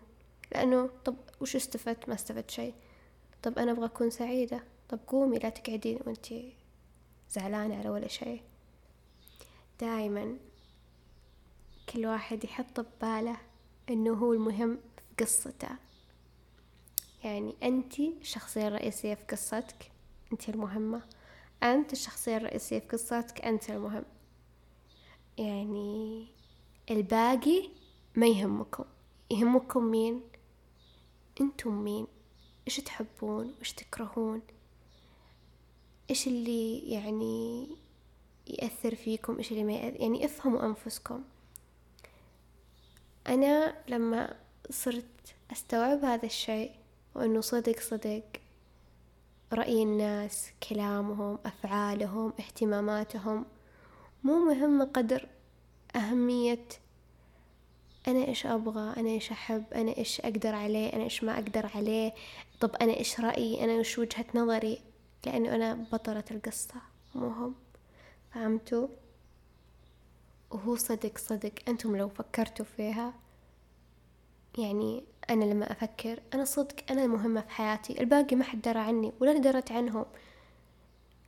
لأنه 0.52 0.90
طب 1.04 1.16
وش 1.40 1.56
استفدت؟ 1.56 2.08
ما 2.08 2.14
استفدت 2.14 2.50
شيء. 2.50 2.74
طب 3.42 3.58
أنا 3.58 3.72
أبغى 3.72 3.84
أكون 3.84 4.10
سعيدة. 4.10 4.64
طب 4.88 4.98
قومي 5.06 5.38
لا 5.38 5.48
تقعدين 5.48 5.98
وانتي 6.06 6.56
زعلانة 7.30 7.78
على 7.78 7.88
ولا 7.88 8.08
شيء. 8.08 8.42
دايما 9.80 10.36
كل 11.88 12.06
واحد 12.06 12.44
يحط 12.44 12.80
بباله 12.80 13.36
إنه 13.90 14.12
هو 14.12 14.32
المهم 14.32 14.78
في 14.96 15.24
قصته. 15.24 15.68
يعني 17.24 17.54
انتي 17.62 18.14
الشخصية 18.20 18.68
الرئيسية 18.68 19.14
في 19.14 19.24
قصتك 19.24 19.90
انتي 20.32 20.50
المهمة. 20.50 21.02
أنت 21.62 21.92
الشخصية 21.92 22.36
الرئيسية 22.36 22.78
في 22.78 22.86
قصتك 22.88 23.40
أنت 23.44 23.70
المهم. 23.70 24.04
يعني 25.38 26.26
الباقي 26.90 27.68
ما 28.16 28.26
يهمكم. 28.26 28.84
يهمكم 29.30 29.84
مين؟ 29.84 30.20
أنتم 31.40 31.84
مين؟ 31.84 32.06
إيش 32.66 32.76
تحبون؟ 32.76 33.54
وإيش 33.56 33.72
تكرهون؟ 33.72 34.42
إيش 36.10 36.26
اللي 36.26 36.78
يعني 36.78 37.66
يأثر 38.46 38.94
فيكم؟ 38.94 39.38
إيش 39.38 39.52
اللي 39.52 39.64
ما 39.64 39.72
يأثر؟ 39.72 40.00
يعني 40.00 40.24
افهموا 40.24 40.66
أنفسكم. 40.66 41.22
أنا 43.26 43.74
لما 43.88 44.36
صرت 44.70 45.34
أستوعب 45.52 46.04
هذا 46.04 46.26
الشيء 46.26 46.72
وإنه 47.14 47.40
صدق 47.40 47.80
صدق 47.80 48.24
رأي 49.52 49.82
الناس 49.82 50.50
كلامهم 50.68 51.38
أفعالهم 51.46 52.32
اهتماماتهم 52.40 53.44
مو 54.24 54.38
مهم 54.38 54.82
قدر 54.82 55.28
أهمية 55.96 56.66
أنا 58.08 58.28
إيش 58.28 58.46
أبغى 58.46 59.00
أنا 59.00 59.08
إيش 59.08 59.30
أحب 59.30 59.64
أنا 59.74 59.96
إيش 59.98 60.20
أقدر 60.20 60.54
عليه 60.54 60.92
أنا 60.92 61.04
إيش 61.04 61.24
ما 61.24 61.34
أقدر 61.34 61.70
عليه. 61.74 62.12
طب 62.60 62.76
أنا 62.76 62.96
إيش 62.96 63.20
رأيي 63.20 63.64
أنا 63.64 63.72
إيش 63.72 63.98
وجهة 63.98 64.24
نظري؟ 64.34 64.78
لأنه 65.26 65.54
أنا 65.54 65.74
بطلة 65.92 66.24
القصة 66.30 66.74
مو 67.14 67.26
هم. 67.28 67.54
فهمتوا؟ 68.34 68.88
وهو 70.50 70.76
صدق 70.76 71.18
صدق. 71.18 71.52
أنتم 71.68 71.96
لو 71.96 72.08
فكرتوا 72.08 72.64
فيها 72.76 73.14
يعني 74.58 75.04
أنا 75.30 75.44
لما 75.44 75.72
أفكر 75.72 76.20
أنا 76.34 76.44
صدق 76.44 76.74
أنا 76.90 77.04
المهمة 77.04 77.40
في 77.40 77.50
حياتي. 77.50 78.00
الباقي 78.00 78.36
ما 78.36 78.44
حد 78.44 78.62
درى 78.62 78.78
عني 78.78 79.12
ولا 79.20 79.38
درت 79.38 79.72
عنهم. 79.72 80.06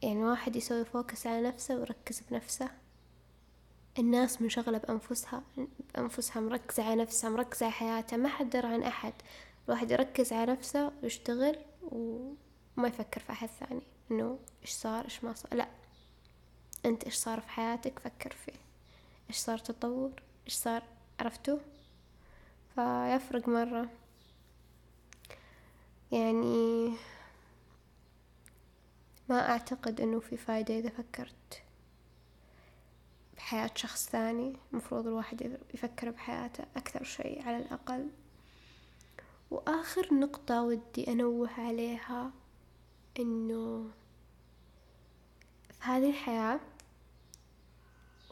يعني 0.02 0.24
واحد 0.24 0.57
يسوي 0.57 0.85
فوكس 0.85 1.26
على 1.26 1.48
نفسه 1.48 1.76
ويركز 1.76 2.20
بنفسه. 2.31 2.70
الناس 3.98 4.42
منشغلة 4.42 4.78
بأنفسها 4.78 5.42
بأنفسها 5.94 6.42
مركزة 6.42 6.82
على 6.82 7.02
نفسها 7.02 7.30
مركزة 7.30 7.66
على 7.66 7.74
حياتها 7.74 8.16
ما 8.16 8.28
حد 8.28 8.50
درى 8.50 8.68
عن 8.68 8.82
أحد. 8.82 9.12
الواحد 9.66 9.90
يركز 9.90 10.32
على 10.32 10.52
نفسه 10.52 10.92
ويشتغل 11.02 11.59
وما 11.82 12.88
يفكر 12.88 13.20
في 13.20 13.32
أحد 13.32 13.48
ثاني. 13.48 13.82
إنه 14.11 14.38
إيش 14.62 14.70
صار 14.70 15.04
إيش 15.04 15.24
ما 15.24 15.32
صار. 15.32 15.54
لا. 15.54 15.68
أنت 16.87 17.04
إيش 17.04 17.14
صار 17.14 17.40
في 17.40 17.48
حياتك؟ 17.48 17.98
فكر 17.98 18.32
فيه. 18.32 18.59
إيش 19.30 19.37
صار 19.37 19.59
تطور؟ 19.59 20.12
إيش 20.46 20.54
صار؟ 20.54 20.82
عرفتوا؟ 21.20 21.59
فيفرق 22.74 23.48
مرة. 23.48 23.88
يعني 26.12 26.92
ما 29.28 29.50
أعتقد 29.50 30.00
أنه 30.00 30.20
في 30.20 30.37
فايدة 30.37 30.78
إذا 30.78 30.88
فكرت. 30.88 31.32
بحياة 33.37 33.70
شخص 33.75 34.09
ثاني 34.09 34.57
مفروض 34.72 35.07
الواحد 35.07 35.59
يفكر 35.75 36.11
بحياته 36.11 36.64
أكثر 36.77 37.05
شيء 37.05 37.42
على 37.42 37.57
الأقل. 37.57 38.09
وآخر 39.51 40.14
نقطة 40.14 40.62
ودي 40.62 41.09
أنوه 41.09 41.51
عليها 41.61 42.31
إنه 43.18 43.90
في 45.70 45.77
هذه 45.81 46.11
الحياة 46.11 46.61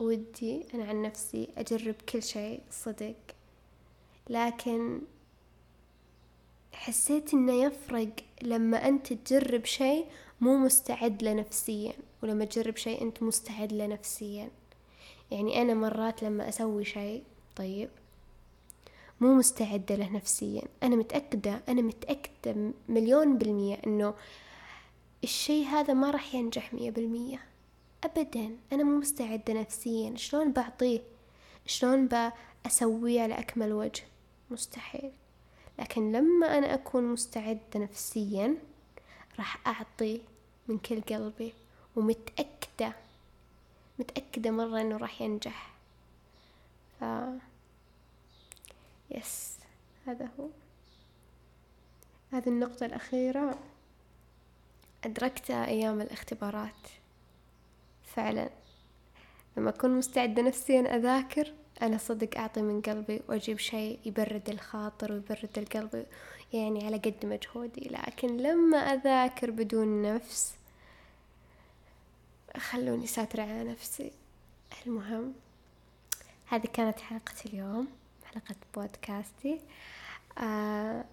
ودي 0.01 0.67
أنا 0.75 0.85
عن 0.85 1.03
نفسي 1.03 1.49
أجرب 1.57 1.95
كل 1.95 2.23
شيء 2.23 2.62
صدق. 2.71 3.17
لكن 4.31 5.01
حسيت 6.73 7.35
إنه 7.35 7.53
يفرق 7.53 8.14
لما 8.43 8.88
أنت 8.88 9.12
تجرب 9.12 9.64
شيء 9.64 10.07
مو 10.40 10.57
مستعد 10.59 11.23
له 11.23 11.33
نفسيا 11.33 11.93
ولما 12.23 12.45
تجرب 12.45 12.77
شيء 12.77 13.03
أنت 13.03 13.23
مستعد 13.23 13.73
له 13.73 13.87
نفسيا. 13.87 14.51
يعني 15.30 15.62
أنا 15.62 15.74
مرات 15.74 16.22
لما 16.22 16.48
أسوي 16.48 16.84
شيء 16.84 17.22
طيب 17.56 17.88
مو 19.20 19.34
مستعدة 19.34 19.94
له 19.94 20.08
نفسيا. 20.12 20.62
أنا 20.82 20.96
متأكدة 20.96 21.60
أنا 21.68 21.82
متأكدة 21.82 22.72
مليون 22.88 23.38
بالمية 23.38 23.78
إنه 23.87 24.14
الشي 25.24 25.64
هذا 25.64 25.94
ما 25.94 26.10
راح 26.10 26.34
ينجح 26.34 26.74
مية 26.74 26.90
بالمية. 26.90 27.40
أبدا. 28.04 28.56
أنا 28.72 28.84
مو 28.84 28.98
مستعدة 28.98 29.54
نفسيا. 29.54 30.16
شلون 30.16 30.52
بعطيه؟ 30.52 31.00
شلون 31.66 32.08
أسويه 32.66 33.22
على 33.22 33.38
أكمل 33.38 33.72
وجه؟ 33.72 34.02
مستحيل. 34.50 35.12
لكن 35.78 36.12
لما 36.12 36.58
أنا 36.58 36.74
أكون 36.74 37.04
مستعدة 37.04 37.60
نفسيا 37.76 38.56
راح 39.38 39.66
أعطي 39.66 40.20
من 40.68 40.78
كل 40.78 41.00
قلبي. 41.00 41.52
ومتأكدة 41.96 42.54
متأكدة 43.98 44.50
مرة 44.50 44.80
إنه 44.80 44.96
راح 44.96 45.22
ينجح. 45.22 45.74
ف 47.00 47.04
يس 49.11 49.59
هذا 50.07 50.28
هو. 50.40 50.48
هذه 52.33 52.48
النقطة 52.48 52.87
الأخيرة. 52.87 53.59
أدركتها 55.04 55.66
أيام 55.66 56.00
الاختبارات. 56.00 56.88
فعلا. 58.04 58.50
لما 59.57 59.70
أكون 59.70 59.90
مستعدة 59.90 60.42
نفسيا 60.42 60.96
أذاكر 60.96 61.52
أنا 61.83 61.98
صدق 61.98 62.38
أعطي 62.38 62.62
من 62.62 62.80
قلبي 62.80 63.22
وأجيب 63.28 63.59
شيء 63.59 63.98
يبرد 64.04 64.50
الخاطر 64.50 65.12
ويبرد 65.12 65.59
القلب 65.59 66.07
يعني 66.52 66.87
على 66.87 66.96
قد 66.96 67.26
مجهودي. 67.26 67.88
لكن 67.88 68.37
لما 68.37 68.78
أذاكر 68.78 69.50
بدون 69.50 70.02
نفس 70.02 70.54
خلوني 72.57 73.07
ساترة 73.07 73.43
على 73.43 73.64
نفسي. 73.64 74.12
المهم 74.87 75.35
هذه 76.47 76.67
كانت 76.67 77.01
حلقة 77.01 77.35
اليوم 77.47 77.88
حلقة 78.25 78.55
بودكاستي. 78.75 79.61
آه 80.38 81.05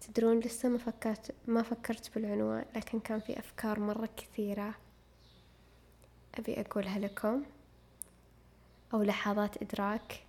تدرون 0.00 0.40
لسه 0.40 0.68
ما 0.68 0.78
فكرت 0.78 1.34
ما 1.46 1.62
فكرت 1.62 2.14
بالعنوان 2.14 2.64
لكن 2.76 3.00
كان 3.00 3.20
في 3.20 3.38
أفكار 3.38 3.80
مرة 3.80 4.08
كثيرة 4.16 4.74
أبي 6.34 6.60
أقولها 6.60 6.98
لكم. 6.98 7.42
أو 8.94 9.02
لحظات 9.02 9.62
إدراك. 9.62 10.22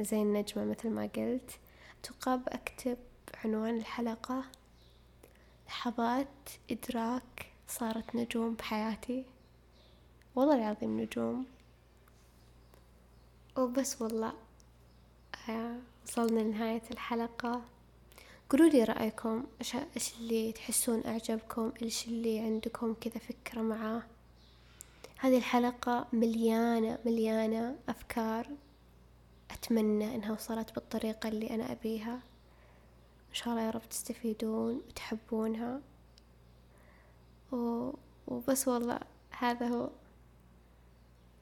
زي 0.00 0.22
النجمة 0.22 0.64
مثل 0.64 0.90
ما 0.90 1.02
قلت. 1.16 1.58
أتوقع 2.00 2.36
بأكتب 2.36 2.98
عنوان 3.44 3.78
الحلقة. 3.78 4.44
لحظات 5.68 6.50
إدراك. 6.70 7.53
صارت 7.68 8.16
نجوم 8.16 8.54
بحياتي. 8.54 9.24
والله 10.34 10.54
العظيم 10.54 11.00
نجوم. 11.00 11.46
وبس 13.58 14.02
والله 14.02 14.32
آه، 15.48 15.76
وصلنا 16.06 16.40
لنهاية 16.40 16.82
الحلقة. 16.90 17.62
قولوا 18.50 18.68
لي 18.68 18.84
رأيكم 18.84 19.44
إيش 19.96 20.14
اللي 20.20 20.52
تحسون 20.52 21.06
أعجبكم؟ 21.06 21.72
إيش 21.82 22.06
اللي 22.08 22.38
عندكم 22.38 22.94
كذا 23.00 23.18
فكرة 23.18 23.60
معاه؟ 23.60 24.02
هذه 25.18 25.38
الحلقة 25.38 26.06
مليانة 26.12 26.98
مليانة 27.06 27.76
أفكار. 27.88 28.46
أتمنى 29.50 30.14
إنها 30.14 30.32
وصلت 30.32 30.74
بالطريقة 30.74 31.28
اللي 31.28 31.50
أنا 31.50 31.72
أبيها. 31.72 32.14
إن 33.30 33.34
شاء 33.34 33.48
الله 33.48 33.62
يا 33.66 33.70
رب 33.70 33.88
تستفيدون 33.88 34.74
وتحبونها. 34.88 35.80
و... 37.54 37.92
وبس 38.26 38.68
والله 38.68 39.00
هذا 39.38 39.68
هو. 39.68 39.90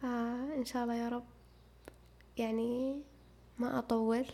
آه 0.05 0.55
إن 0.57 0.65
شاء 0.65 0.83
الله 0.83 0.95
يا 0.95 1.09
رب. 1.09 1.25
يعني 2.37 3.01
ما 3.59 3.79
أطول 3.79 4.27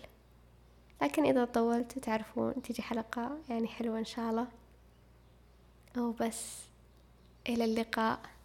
لكن 1.02 1.24
إذا 1.26 1.44
طولت 1.44 1.98
تعرفون 1.98 2.62
تجي 2.62 2.82
حلقة 2.82 3.38
يعني 3.48 3.68
حلوة 3.68 3.98
إن 3.98 4.04
شاء 4.04 4.30
الله. 4.30 4.48
وبس 5.98 6.62
إلى 7.48 7.64
اللقاء. 7.64 8.20